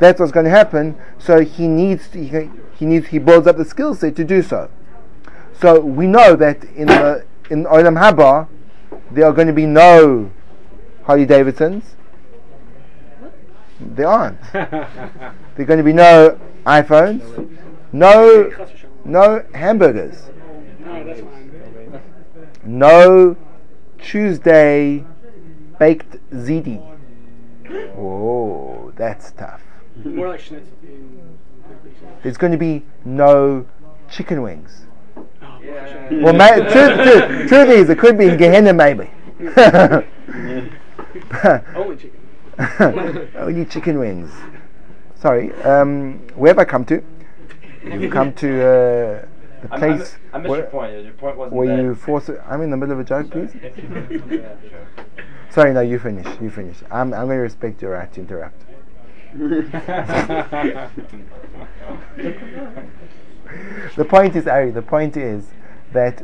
that's 0.00 0.18
what's 0.18 0.32
going 0.32 0.46
to 0.46 0.50
happen, 0.50 0.96
so 1.18 1.44
he 1.44 1.68
needs 1.68 2.08
to, 2.08 2.24
he, 2.24 2.50
he 2.76 2.86
needs 2.86 3.08
he 3.08 3.18
builds 3.20 3.46
up 3.46 3.58
the 3.58 3.64
skill 3.64 3.94
set 3.94 4.16
to 4.16 4.24
do 4.24 4.42
so. 4.42 4.70
So 5.60 5.80
we 5.80 6.06
know 6.06 6.34
that 6.36 6.64
in 6.64 6.86
the 6.86 7.27
in 7.50 7.64
Olam 7.64 7.98
Haba 7.98 8.48
there 9.10 9.26
are 9.26 9.32
going 9.32 9.46
to 9.46 9.52
be 9.52 9.66
no 9.66 10.30
Harley 11.04 11.26
Davidsons. 11.26 11.96
There 13.80 14.08
aren't. 14.08 14.40
there 14.52 15.34
are 15.58 15.64
going 15.64 15.78
to 15.78 15.84
be 15.84 15.92
no 15.92 16.38
iPhones, 16.66 17.48
no 17.92 18.52
no 19.04 19.44
hamburgers, 19.54 20.30
No, 20.80 21.04
that's 21.04 21.20
fine. 21.20 22.00
no 22.64 23.36
Tuesday 23.98 25.04
baked 25.78 26.16
ziti. 26.32 26.78
Whoa, 27.94 28.92
that's 28.96 29.30
tough. 29.32 29.62
More 30.04 30.28
like 30.28 30.40
schnitzel. 30.40 30.72
There's 32.22 32.36
going 32.36 32.52
to 32.52 32.58
be 32.58 32.84
no 33.04 33.66
chicken 34.10 34.42
wings. 34.42 34.87
Yeah. 35.68 36.22
Well, 36.22 36.32
ma- 36.32 36.54
truth, 36.56 36.94
truth, 37.02 37.48
truth 37.48 37.68
is, 37.68 37.90
it 37.90 37.98
could 37.98 38.16
be 38.16 38.26
in 38.28 38.36
Gehenna 38.38 38.72
maybe. 38.72 39.10
Only 41.74 41.96
chicken. 41.96 42.20
Only 43.36 43.64
chicken 43.66 43.98
wings. 43.98 44.30
Sorry, 45.16 45.52
um, 45.62 46.18
where 46.34 46.50
have 46.50 46.58
I 46.58 46.64
come 46.64 46.84
to? 46.86 47.02
You've 47.84 48.12
come 48.12 48.32
to 48.34 48.48
uh, 48.48 49.26
the 49.62 49.68
I'm- 49.70 49.82
I'm- 49.82 49.96
place 49.98 50.16
I 50.32 50.38
missed 50.38 50.50
where, 50.50 50.60
your 50.60 50.68
point. 50.68 51.04
Your 51.04 51.12
point 51.14 51.36
wasn't 51.36 51.56
where 51.56 51.76
that. 51.76 51.82
you 51.82 51.94
force 51.94 52.28
it. 52.28 52.40
I'm 52.46 52.62
in 52.62 52.70
the 52.70 52.76
middle 52.76 52.92
of 52.94 53.00
a 53.00 53.04
joke, 53.04 53.30
please. 53.30 53.50
Sorry, 55.50 55.72
no, 55.72 55.80
you 55.80 55.98
finish. 55.98 56.26
You 56.40 56.50
finish. 56.50 56.76
I'm, 56.90 57.12
I'm 57.14 57.26
going 57.26 57.38
to 57.38 57.42
respect 57.42 57.80
your 57.82 57.92
right 57.92 58.12
to 58.12 58.20
interrupt. 58.20 58.64
The 63.96 64.04
point 64.04 64.36
is, 64.36 64.46
Ari, 64.46 64.70
the 64.70 64.82
point 64.82 65.16
is 65.16 65.48
that 65.92 66.22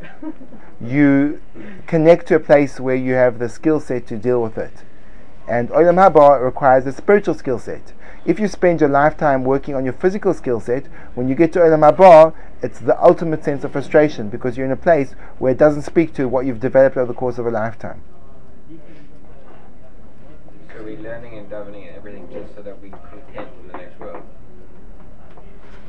you 0.81 1.41
connect 1.87 2.27
to 2.29 2.37
a 2.37 2.41
place 2.41 2.79
where 2.79 2.95
you 2.97 3.15
have 3.15 3.39
the 3.39 3.49
skill 3.49 3.81
set 3.81 4.07
to 4.09 4.17
deal 4.17 4.43
with 4.43 4.59
it. 4.59 4.85
And 5.49 5.69
Olam 5.71 5.97
Haba 5.97 6.43
requires 6.43 6.87
a 6.87 6.93
spiritual 6.93 7.35
skill 7.35 7.59
set. 7.59 7.93
If 8.25 8.41
you 8.41 8.49
spend 8.49 8.81
your 8.81 8.89
lifetime 8.89 9.45
working 9.45 9.75
on 9.75 9.85
your 9.85 9.93
physical 9.93 10.33
skill 10.33 10.61
set, 10.61 10.87
when 11.15 11.29
you 11.29 11.35
get 11.35 11.53
to 11.55 11.59
Olam 11.59 11.91
Haba, 11.91 12.35
it's 12.63 12.79
the 12.79 13.01
ultimate 13.03 13.45
sense 13.45 13.65
of 13.65 13.73
frustration 13.73 14.31
because 14.31 14.57
you're 14.57 14.67
in 14.67 14.73
a 14.73 14.77
place 14.77 15.13
where 15.39 15.53
it 15.53 15.59
doesn't 15.59 15.83
speak 15.83 16.15
to 16.15 16.29
what 16.29 16.47
you've 16.47 16.61
developed 16.61 16.97
over 16.97 17.13
the 17.13 17.19
course 17.19 17.39
of 17.39 17.47
a 17.47 17.51
lifetime. 17.51 18.03
So 20.73 20.83
we're 20.83 20.99
learning 20.99 21.39
and 21.39 21.51
davening 21.51 21.89
and 21.89 21.97
everything 21.97 22.29
just 22.33 22.55
so 22.55 22.63
that 22.63 22.81
we're 22.81 22.91
content 22.91 23.49
in 23.61 23.69
the 23.69 23.79
next 23.79 24.01
world. 24.01 24.23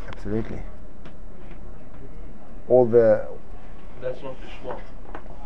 Absolutely. 0.08 0.62
All 2.68 2.86
the 2.86 3.28
That's 4.02 4.22
not 4.22 4.36
shmuel. 4.42 4.80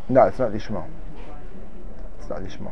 No, 0.10 0.23
it's 0.23 0.39
not 0.39 0.51
Lishma. 0.51 0.88
It's 2.19 2.29
not 2.29 2.41
Lishma. 2.41 2.71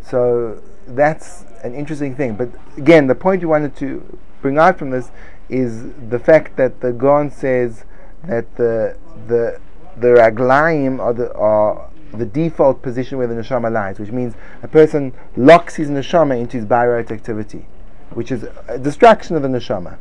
So 0.00 0.62
that's 0.86 1.44
an 1.62 1.74
interesting 1.74 2.16
thing. 2.16 2.36
But 2.36 2.50
again, 2.76 3.06
the 3.06 3.14
point 3.14 3.42
we 3.42 3.46
wanted 3.46 3.76
to 3.76 4.18
bring 4.40 4.58
out 4.58 4.78
from 4.78 4.90
this 4.90 5.10
is 5.48 5.92
the 6.08 6.18
fact 6.18 6.56
that 6.56 6.80
the 6.80 6.92
Gaon 6.92 7.30
says 7.30 7.84
that 8.24 8.56
the 8.56 8.96
the 9.26 9.60
the 9.98 10.14
raglaim 10.14 11.00
are 11.00 11.12
the 11.12 11.32
are 11.34 11.90
the 12.12 12.24
default 12.24 12.80
position 12.80 13.18
where 13.18 13.26
the 13.26 13.34
neshama 13.34 13.70
lies, 13.70 13.98
which 13.98 14.10
means 14.10 14.34
a 14.62 14.68
person 14.68 15.12
locks 15.36 15.74
his 15.74 15.90
neshama 15.90 16.38
into 16.40 16.56
his 16.56 16.64
bayrot 16.64 17.10
activity, 17.10 17.66
which 18.10 18.30
is 18.32 18.46
a 18.68 18.78
distraction 18.78 19.36
of 19.36 19.42
the 19.42 19.48
neshama. 19.48 19.98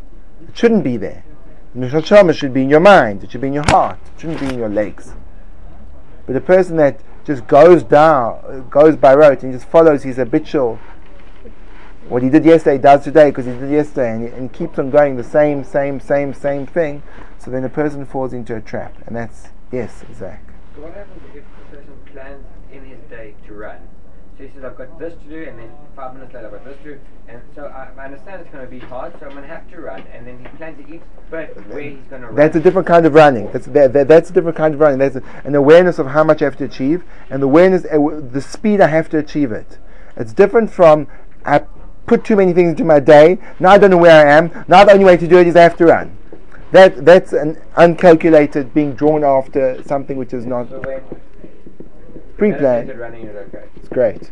It 0.47 0.58
shouldn't 0.58 0.84
be 0.84 0.95
there. 0.95 1.25
The 1.75 1.88
neshama 1.88 2.33
should 2.36 2.53
be 2.53 2.62
in 2.62 2.69
your 2.69 2.79
mind. 2.79 3.23
It 3.23 3.31
should 3.31 3.41
be 3.41 3.47
in 3.47 3.53
your 3.53 3.65
heart. 3.67 3.97
It 4.15 4.21
shouldn't 4.21 4.39
be 4.39 4.47
in 4.47 4.59
your 4.59 4.69
legs. 4.69 5.13
But 6.27 6.36
a 6.36 6.41
person 6.41 6.77
that 6.77 6.99
just 7.25 7.47
goes 7.47 7.83
down, 7.83 8.67
goes 8.69 8.95
by 8.95 9.15
rote, 9.15 9.43
and 9.43 9.51
just 9.51 9.65
follows 9.65 10.03
his 10.03 10.17
habitual, 10.17 10.79
what 12.07 12.21
he 12.21 12.29
did 12.29 12.45
yesterday, 12.45 12.77
does 12.77 13.03
today 13.03 13.29
because 13.31 13.45
he 13.45 13.53
did 13.53 13.71
yesterday, 13.71 14.12
and, 14.12 14.25
and 14.33 14.53
keeps 14.53 14.77
on 14.77 14.91
going 14.91 15.15
the 15.15 15.23
same, 15.23 15.63
same, 15.63 15.99
same, 15.99 16.33
same 16.33 16.67
thing. 16.67 17.01
So 17.39 17.49
then 17.49 17.63
the 17.63 17.69
person 17.69 18.05
falls 18.05 18.33
into 18.33 18.55
a 18.55 18.62
trap, 18.62 18.95
and 19.07 19.15
that's 19.15 19.47
yes, 19.71 20.03
Zach. 20.13 20.43
So 20.75 20.83
what 20.83 20.93
happens 20.93 21.23
if 21.33 21.43
the 21.71 21.77
person 21.77 21.93
plans 22.12 22.45
in 22.71 22.86
his 22.86 22.99
day 23.09 23.36
to 23.47 23.53
run? 23.53 23.88
So 24.38 24.43
he 24.46 24.50
says, 24.54 24.63
I've 24.63 24.78
got 24.78 24.98
this 24.98 25.13
to 25.13 25.30
do, 25.30 25.43
and 25.43 25.60
then 25.60 25.69
five 25.96 26.15
minutes 26.15 26.34
later, 26.34 26.48
I've 26.48 26.54
got 26.54 26.65
this 26.65 26.78
to 26.78 26.84
do. 26.84 27.00
And 27.28 27.41
so 27.54 27.65
I, 27.65 27.89
I 27.96 28.06
understand 28.06 28.41
it's 28.41 28.52
going 28.52 28.65
to 28.65 28.72
be 28.72 28.80
hard, 28.80 29.13
so 29.19 29.28
I'm 29.28 29.32
going 29.34 29.43
to 29.43 29.48
have 29.48 29.69
to 29.69 29.82
run. 29.82 30.04
And 30.12 30.26
then 30.26 30.39
he 30.39 30.48
plans 30.58 30.84
to 30.84 30.93
eat, 30.93 31.04
but 31.30 31.56
where 31.67 31.82
he's 31.82 32.00
going 32.10 32.22
to 32.22 32.28
run. 32.28 32.36
That's 32.36 32.56
a 32.56 32.60
different 32.60 32.88
kind 32.88 33.06
of 33.06 33.13
running. 33.13 33.52
That's 33.52 33.67
that, 33.67 33.93
that, 33.93 34.08
that's 34.08 34.32
a 34.32 34.34
different 34.34 34.58
kind 34.58 34.74
of 34.74 34.80
running. 34.80 34.98
That's 34.98 35.17
a, 35.17 35.24
an 35.43 35.54
awareness 35.54 36.00
of 36.00 36.08
how 36.08 36.24
much 36.24 36.41
I 36.41 36.46
have 36.46 36.58
to 36.58 36.65
achieve, 36.65 37.04
and 37.30 37.43
the 37.43 37.48
awareness, 37.48 37.86
uh, 37.86 38.22
the 38.32 38.41
speed 38.41 38.82
I 38.82 38.88
have 38.88 39.08
to 39.10 39.19
achieve 39.19 39.52
it. 39.52 39.78
It's 40.17 40.34
different 40.34 40.72
from 40.72 41.08
I 41.46 41.63
put 42.06 42.24
too 42.24 42.36
many 42.36 42.54
things 42.54 42.72
into 42.72 42.84
my 42.84 43.00
day. 43.00 43.38
Now 43.60 43.72
I 43.72 43.78
don't 43.78 43.91
know 43.91 43.98
where 43.98 44.26
I 44.26 44.32
am. 44.32 44.65
Now 44.67 44.84
the 44.84 44.93
only 44.93 45.06
way 45.06 45.17
to 45.17 45.28
do 45.28 45.38
it 45.38 45.48
is 45.48 45.56
I 45.56 45.62
have 45.62 45.78
to 45.78 45.86
run. 45.86 46.17
That 46.72 47.06
that's 47.06 47.34
an 47.34 47.62
uncalculated 47.76 48.74
being 48.74 48.93
drawn 48.93 49.24
after 49.24 49.82
something 49.84 50.17
which 50.17 50.34
is 50.34 50.46
not 50.46 50.67
pre-planned. 52.38 52.98
running 53.00 53.28
is 53.28 53.36
okay. 53.36 53.65
It's 53.76 53.88
great, 53.89 54.32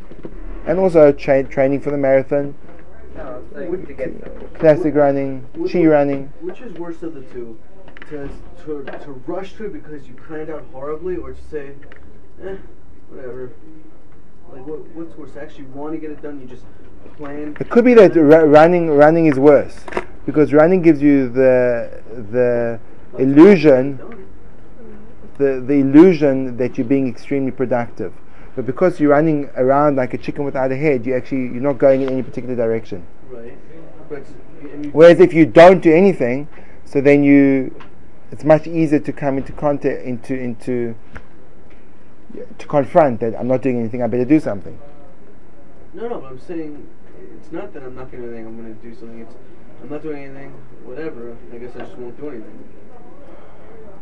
and 0.66 0.80
also 0.80 1.12
tra- 1.12 1.44
training 1.44 1.82
for 1.82 1.92
the 1.92 1.98
marathon, 1.98 2.56
No, 3.16 3.44
I'm 3.56 3.86
to 3.86 3.94
get 3.94 4.22
them. 4.22 4.50
classic 4.56 4.96
running, 4.96 5.46
chi 5.72 5.86
running. 5.86 6.32
Which 6.42 6.62
is 6.62 6.74
worse 6.78 7.04
of 7.04 7.14
the 7.14 7.22
two? 7.22 7.58
To, 8.10 8.30
to, 8.66 8.84
to 8.84 9.12
rush 9.26 9.54
to 9.54 9.66
it 9.66 9.74
because 9.74 10.08
you 10.08 10.14
planned 10.16 10.50
out 10.50 10.66
horribly, 10.74 11.16
or 11.16 11.32
to 11.32 11.42
say, 11.50 11.72
eh, 12.44 12.56
whatever. 13.10 13.52
Like, 14.52 14.68
what, 14.68 14.80
what's 14.90 15.16
worse? 15.18 15.38
Actually 15.38 15.66
want 15.66 15.94
to 15.94 15.98
get 15.98 16.12
it 16.12 16.22
done, 16.22 16.42
you 16.42 16.48
just 16.48 16.64
plan. 17.16 17.56
It 17.60 17.70
could 17.70 17.86
be 17.86 17.94
that 17.94 18.16
ru- 18.16 18.46
running 18.46 18.90
running 18.90 19.28
is 19.28 19.40
worse 19.40 19.80
because 20.26 20.54
running 20.54 20.82
gives 20.82 21.02
you 21.02 21.30
the 21.30 22.02
the 22.32 22.80
illusion 23.18 24.00
the 25.42 25.52
the 25.70 25.78
illusion 25.86 26.58
that 26.58 26.78
you're 26.78 26.92
being 26.96 27.08
extremely 27.08 27.52
productive. 27.52 28.14
But 28.56 28.66
because 28.66 29.00
you're 29.00 29.12
running 29.12 29.50
around 29.56 29.96
like 29.96 30.14
a 30.14 30.18
chicken 30.18 30.44
without 30.44 30.72
a 30.72 30.76
head, 30.76 31.06
you 31.06 31.16
actually 31.16 31.46
you're 31.54 31.68
not 31.72 31.78
going 31.78 32.02
in 32.02 32.10
any 32.10 32.24
particular 32.24 32.56
direction. 32.56 33.06
Right. 33.30 33.58
But, 34.10 34.24
Whereas 34.94 35.20
if 35.20 35.34
you 35.34 35.46
don't 35.46 35.82
do 35.82 35.94
anything, 35.94 36.48
so 36.86 37.02
then 37.02 37.24
you 37.24 37.74
it's 38.32 38.44
much 38.44 38.68
easier 38.68 39.00
to 39.00 39.12
come 39.12 39.38
into 39.38 39.52
contact 39.54 40.04
into 40.04 40.38
into 40.38 40.96
to 42.58 42.68
confront 42.68 43.20
that 43.22 43.36
I'm 43.38 43.48
not 43.48 43.62
doing 43.62 43.80
anything. 43.80 44.04
I 44.04 44.08
better 44.08 44.26
do 44.26 44.40
something. 44.40 44.78
No, 45.94 46.08
no, 46.08 46.20
but 46.20 46.28
I'm 46.28 46.40
saying 46.40 46.88
it's 47.38 47.52
not 47.52 47.74
that 47.74 47.84
I'm 47.84 47.96
not 47.96 48.12
going 48.12 48.24
to 48.24 48.30
do 48.30 48.36
anything. 48.36 48.48
I'm 48.48 48.62
going 48.62 48.76
to 48.76 48.82
do 48.82 48.96
something. 48.96 49.22
It's 49.22 49.36
I'm 49.82 49.90
not 49.90 50.04
doing 50.04 50.24
anything. 50.26 50.52
Whatever. 50.86 51.36
I 51.54 51.58
guess 51.58 51.76
I 51.76 51.80
just 51.80 51.98
won't 51.98 52.18
do 52.20 52.30
anything. 52.30 52.64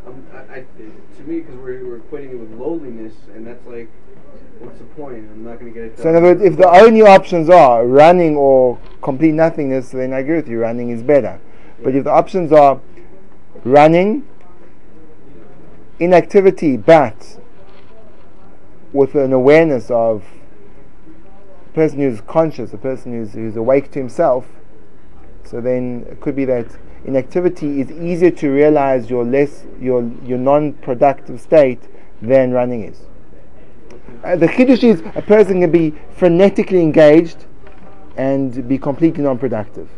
Um, 0.08 0.26
I, 0.34 0.38
I, 0.38 0.66
to 1.18 1.24
me, 1.24 1.42
because 1.42 1.56
we're, 1.56 1.86
we're 1.86 2.00
equating 2.00 2.32
it 2.32 2.40
with 2.40 2.52
lowliness, 2.54 3.14
and 3.34 3.46
that's 3.46 3.66
like, 3.66 3.90
what's 4.60 4.78
the 4.80 4.86
point? 4.86 5.18
I'm 5.18 5.44
not 5.44 5.60
going 5.60 5.74
to 5.74 5.80
get 5.80 5.90
it. 5.92 6.00
So 6.00 6.10
in 6.10 6.16
other 6.16 6.26
words, 6.26 6.42
if 6.42 6.58
the 6.58 6.70
only 6.70 7.02
options 7.02 7.50
are 7.50 7.86
running 7.86 8.36
or 8.36 8.80
complete 9.02 9.34
nothingness, 9.34 9.92
then 9.92 10.14
I 10.14 10.20
agree 10.20 10.38
with 10.38 10.48
you. 10.48 10.60
Running 10.60 10.90
is 10.90 11.04
better. 11.04 11.40
But 11.84 11.96
if 11.96 12.04
the 12.04 12.12
options 12.12 12.52
are 12.52 12.82
running, 13.64 14.28
inactivity, 16.00 16.78
but 16.78 17.40
with 18.92 19.16
an 19.16 19.34
awareness 19.34 19.92
of 19.92 20.24
a 21.70 21.74
person 21.74 22.00
who's 22.00 22.22
conscious, 22.22 22.74
a 22.74 22.78
person 22.78 23.12
who's, 23.14 23.34
who's 23.34 23.56
awake 23.56 23.92
to 23.92 24.00
himself, 24.00 24.48
so 25.44 25.62
then 25.62 26.06
it 26.10 26.22
could 26.22 26.36
be 26.36 26.46
that 26.46 26.78
inactivity 27.06 27.82
is 27.82 27.92
easier 27.92 28.32
to 28.32 28.50
realize 28.50 29.10
your 29.10 29.24
less 29.24 29.66
your 29.80 30.10
your 30.26 30.38
non-productive 30.38 31.40
state 31.40 31.82
than 32.22 32.52
running 32.52 32.84
is. 32.84 33.02
Uh, 34.24 34.36
the 34.36 34.48
chiddush 34.48 34.84
is 34.84 35.02
a 35.16 35.22
person 35.22 35.62
can 35.62 35.72
be 35.72 35.92
frenetically 36.18 36.82
engaged 36.82 37.46
and 38.18 38.68
be 38.68 38.78
completely 38.78 39.24
non-productive. 39.24 39.90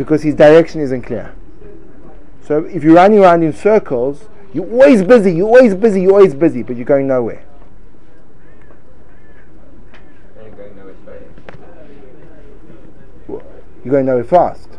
because 0.00 0.22
his 0.22 0.34
direction 0.34 0.80
isn't 0.80 1.02
clear. 1.02 1.34
So 2.42 2.64
if 2.64 2.82
you're 2.82 2.94
running 2.94 3.18
around 3.18 3.42
in 3.42 3.52
circles, 3.52 4.30
you're 4.54 4.64
always 4.64 5.02
busy, 5.02 5.30
you're 5.30 5.46
always 5.46 5.74
busy, 5.74 6.00
you're 6.00 6.12
always 6.12 6.34
busy, 6.34 6.62
but 6.62 6.76
you're 6.76 6.86
going 6.86 7.06
nowhere. 7.06 7.44
And 10.38 10.56
going 10.56 10.74
nowhere 10.74 10.94
straight. 11.02 11.22
You're 13.84 13.92
going 13.92 14.06
nowhere 14.06 14.24
fast. 14.24 14.70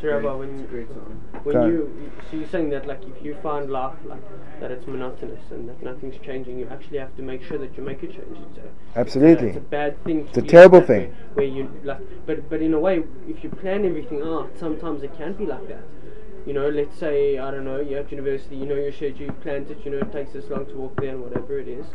So 0.00 0.06
Rabbi, 0.08 0.32
when 0.32 0.48
It's 0.50 0.58
a 0.58 0.62
you, 0.62 0.68
great 0.68 0.88
song. 0.88 1.20
when 1.42 1.54
Go 1.54 1.62
on. 1.62 1.68
you 1.70 2.10
so 2.30 2.36
you're 2.36 2.48
saying 2.48 2.70
that 2.70 2.86
like 2.86 3.02
if 3.04 3.24
you 3.24 3.34
find 3.42 3.68
life 3.70 3.96
like 4.04 4.22
that 4.60 4.70
it's 4.70 4.86
monotonous 4.86 5.50
and 5.50 5.68
that 5.68 5.82
nothing's 5.82 6.18
changing, 6.24 6.58
you 6.58 6.68
actually 6.70 6.98
have 6.98 7.14
to 7.16 7.22
make 7.22 7.42
sure 7.42 7.58
that 7.58 7.76
you 7.76 7.82
make 7.82 8.02
a 8.04 8.06
change. 8.06 8.38
It's 8.48 8.58
a, 8.58 8.98
Absolutely. 8.98 9.48
It's 9.48 9.56
a 9.56 9.60
bad 9.60 10.02
thing. 10.04 10.26
It's 10.28 10.38
a 10.38 10.42
terrible 10.42 10.80
that 10.80 10.88
way, 10.88 11.00
thing. 11.06 11.14
Where 11.34 11.46
you 11.46 11.68
like, 11.82 12.00
but 12.26 12.48
but 12.48 12.62
in 12.62 12.74
a 12.74 12.78
way, 12.80 13.02
if 13.28 13.42
you 13.42 13.50
plan 13.50 13.84
everything 13.84 14.22
out, 14.22 14.50
sometimes 14.58 15.02
it 15.02 15.16
can 15.16 15.32
be 15.32 15.46
like 15.46 15.66
that. 15.68 15.82
You 16.46 16.54
know, 16.54 16.68
let's 16.68 16.96
say 16.96 17.38
I 17.38 17.50
don't 17.50 17.64
know, 17.64 17.80
you're 17.80 17.98
at 18.00 18.10
university, 18.12 18.56
you 18.56 18.66
know 18.66 18.76
your 18.76 18.92
schedule, 18.92 19.26
you 19.26 19.32
planned 19.32 19.70
it, 19.70 19.84
you 19.84 19.90
know 19.90 19.98
it 19.98 20.12
takes 20.12 20.32
this 20.32 20.48
long 20.48 20.64
to 20.66 20.74
walk 20.74 21.00
there 21.00 21.10
and 21.10 21.22
whatever 21.22 21.58
it 21.58 21.68
is, 21.68 21.86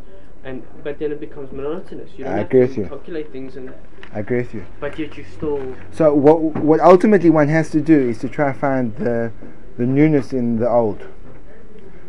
and 0.43 0.63
but 0.83 0.99
then 0.99 1.11
it 1.11 1.19
becomes 1.19 1.51
monotonous. 1.51 2.09
You 2.17 2.25
don't 2.25 2.33
I 2.33 2.37
have 2.37 2.47
agree 2.47 2.61
to 2.61 2.67
with 2.67 2.77
you. 2.77 2.85
calculate 2.85 3.31
things, 3.31 3.55
and 3.55 3.73
I 4.13 4.19
agree 4.19 4.37
with 4.37 4.53
you. 4.53 4.65
but 4.79 4.97
yet 4.99 5.17
you 5.17 5.23
still 5.23 5.75
So 5.91 6.13
what 6.13 6.41
what 6.41 6.79
ultimately 6.79 7.29
one 7.29 7.47
has 7.49 7.69
to 7.71 7.81
do 7.81 7.97
is 8.09 8.17
to 8.19 8.29
try 8.29 8.51
to 8.53 8.57
find 8.59 8.95
the 8.97 9.31
the 9.77 9.85
newness 9.85 10.33
in 10.33 10.57
the 10.59 10.69
old. 10.69 11.07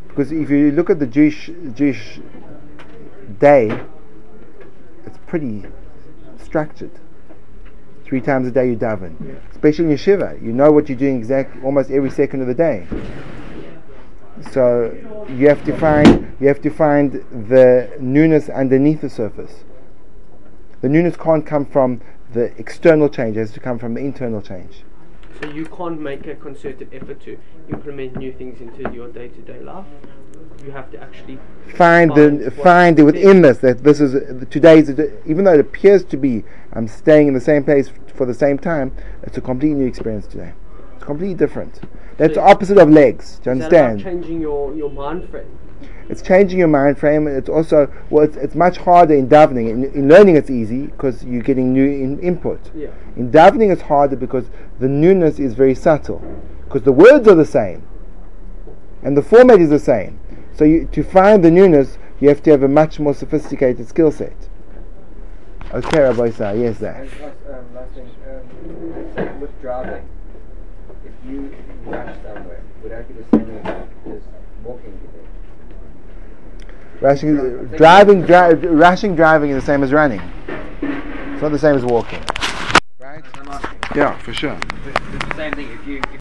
Because 0.09 0.31
if 0.33 0.49
you 0.51 0.71
look 0.71 0.91
at 0.91 0.99
the 0.99 1.07
Jewish 1.07 1.51
Jewish 1.75 2.21
day, 3.41 3.81
it's 5.07 5.19
pretty 5.27 5.65
structured. 6.43 6.91
Three 8.05 8.21
times 8.21 8.47
a 8.47 8.51
day 8.51 8.69
you 8.69 8.77
daven, 8.77 9.15
especially 9.51 9.87
in 9.87 9.91
yeshiva. 9.93 10.41
You 10.43 10.53
know 10.53 10.71
what 10.71 10.89
you're 10.89 10.99
doing 10.99 11.17
exactly 11.17 11.63
almost 11.63 11.91
every 11.91 12.11
second 12.11 12.43
of 12.43 12.47
the 12.47 12.55
day. 12.55 12.87
So 14.53 14.93
you 15.29 15.49
have 15.49 15.65
to 15.65 15.77
find 15.77 16.37
you 16.41 16.49
have 16.49 16.61
to 16.63 16.71
find 16.71 17.13
the 17.13 17.97
newness 18.01 18.49
underneath 18.49 19.01
the 19.01 19.11
surface. 19.11 19.65
The 20.81 20.89
newness 20.89 21.17
can't 21.17 21.47
come 21.47 21.67
from 21.67 22.01
the 22.33 22.57
external 22.59 23.09
change; 23.09 23.37
it 23.37 23.41
has 23.41 23.53
to 23.53 23.61
come 23.61 23.79
from 23.79 23.95
the 23.95 24.01
internal 24.01 24.43
change. 24.43 24.85
So 25.41 25.49
you 25.49 25.67
can't 25.67 26.01
make 26.01 26.27
a 26.27 26.35
concerted 26.35 26.89
effort 26.93 27.21
to 27.23 27.39
implement 27.69 28.17
new 28.17 28.33
things 28.33 28.61
into 28.61 28.93
your 28.93 29.09
day-to-day 29.09 29.61
life. 29.61 29.87
You 30.65 30.71
have 30.71 30.91
to 30.93 31.03
actually 31.03 31.39
Find 31.75 32.13
Find 32.13 32.41
the 32.41 32.51
find 32.51 33.05
within 33.05 33.43
this 33.43 33.59
that 33.59 33.83
this 33.83 34.01
is 34.01 34.15
uh, 34.15 34.45
today's 34.49 34.91
even 35.27 35.45
though 35.45 35.55
it 35.55 35.61
appears 35.61 36.05
to 36.05 36.17
be 36.17 36.45
I'm 36.73 36.87
staying 36.87 37.29
in 37.29 37.35
the 37.35 37.41
same 37.41 37.65
place 37.65 37.91
for 38.15 38.27
the 38.27 38.35
same 38.35 38.59
time. 38.59 38.93
It's 39.23 39.37
a 39.37 39.41
completely 39.41 39.79
new 39.81 39.87
experience 39.87 40.27
today. 40.27 40.53
It's 40.97 41.05
completely 41.05 41.35
different. 41.35 41.81
That's 42.17 42.35
So- 42.35 42.41
the 42.41 42.47
opposite 42.47 42.79
of 42.79 42.91
legs. 42.91 43.41
Do 43.43 43.51
you 43.51 43.57
Is 43.57 43.59
that 43.69 43.73
understand? 43.75 44.01
changing 44.03 44.41
your, 44.41 44.75
your 44.75 44.91
mind 44.91 45.29
frame. 45.31 45.47
It's 46.09 46.21
changing 46.23 46.59
your 46.59 46.69
mind 46.69 46.99
frame. 46.99 47.27
and 47.27 47.37
It's 47.37 47.49
also 47.49 47.91
well, 48.11 48.25
it's, 48.25 48.37
it's 48.37 48.55
much 48.55 48.77
harder 48.77 49.15
in 49.15 49.29
davening. 49.29 49.71
In, 49.71 49.85
in 49.95 50.09
learning, 50.09 50.37
it's 50.37 50.51
easy 50.51 50.87
because 50.87 51.25
you're 51.25 51.43
getting 51.43 51.73
new 51.73 51.85
in, 51.87 52.19
input. 52.21 52.61
Yeah. 52.75 52.89
In 53.17 53.31
davening, 53.31 53.73
it's 53.73 53.83
harder 53.83 54.17
because 54.17 54.47
the 54.81 54.89
newness 54.89 55.39
is 55.39 55.55
very 55.55 55.75
subtle. 55.75 56.23
Because 56.65 56.83
the 56.83 56.93
words 56.93 57.27
are 57.29 57.35
the 57.35 57.45
same, 57.45 57.87
and 59.03 59.17
the 59.17 59.23
format 59.23 59.61
is 59.61 59.71
the 59.71 59.79
same. 59.79 60.19
So 60.55 60.65
you, 60.65 60.87
to 60.93 61.03
find 61.03 61.43
the 61.45 61.51
newness, 61.51 61.99
you 62.21 62.29
have 62.29 62.43
to 62.45 62.51
have 62.51 62.63
a 62.63 62.69
much 62.69 63.01
more 63.01 63.15
sophisticated 63.15 63.89
skill 63.89 64.11
set. 64.13 64.49
Okay, 65.73 66.01
Rabbi 66.01 66.29
Isai, 66.31 66.61
yes, 66.63 66.79
that. 66.79 67.01
And 67.01 67.11
last, 67.21 67.37
um, 67.49 67.75
last 67.75 67.93
thing, 67.95 68.11
um, 69.17 69.41
with 69.41 69.61
driving, 69.61 69.95
if 69.95 70.14
you 71.29 71.55
rush 71.87 72.17
somewhere, 72.23 72.61
would 72.83 72.93
that 72.93 73.09
be 73.09 73.15
the 73.15 73.25
same 73.31 73.51
as, 73.59 73.67
as 74.15 74.23
walking? 74.63 74.91
Do 74.91 75.07
you? 75.07 75.25
Rushing, 77.01 77.67
driving, 77.77 78.23
dri- 78.23 78.55
rushing, 78.55 79.17
driving 79.17 79.51
is 79.51 79.63
the 79.63 79.67
same 79.67 79.83
as 79.83 79.93
running. 79.93 80.21
It's 80.83 81.43
not 81.43 81.51
the 81.51 81.59
same 81.59 81.75
as 81.75 81.85
walking. 81.85 82.23
Right? 83.01 83.25
Yeah, 83.95 84.17
for 84.19 84.33
sure. 84.33 84.59
It's 84.87 85.25
the 85.29 85.35
same 85.37 85.53
thing. 85.55 85.71
If 85.71 85.87
you 85.87 85.99
if 85.99 86.05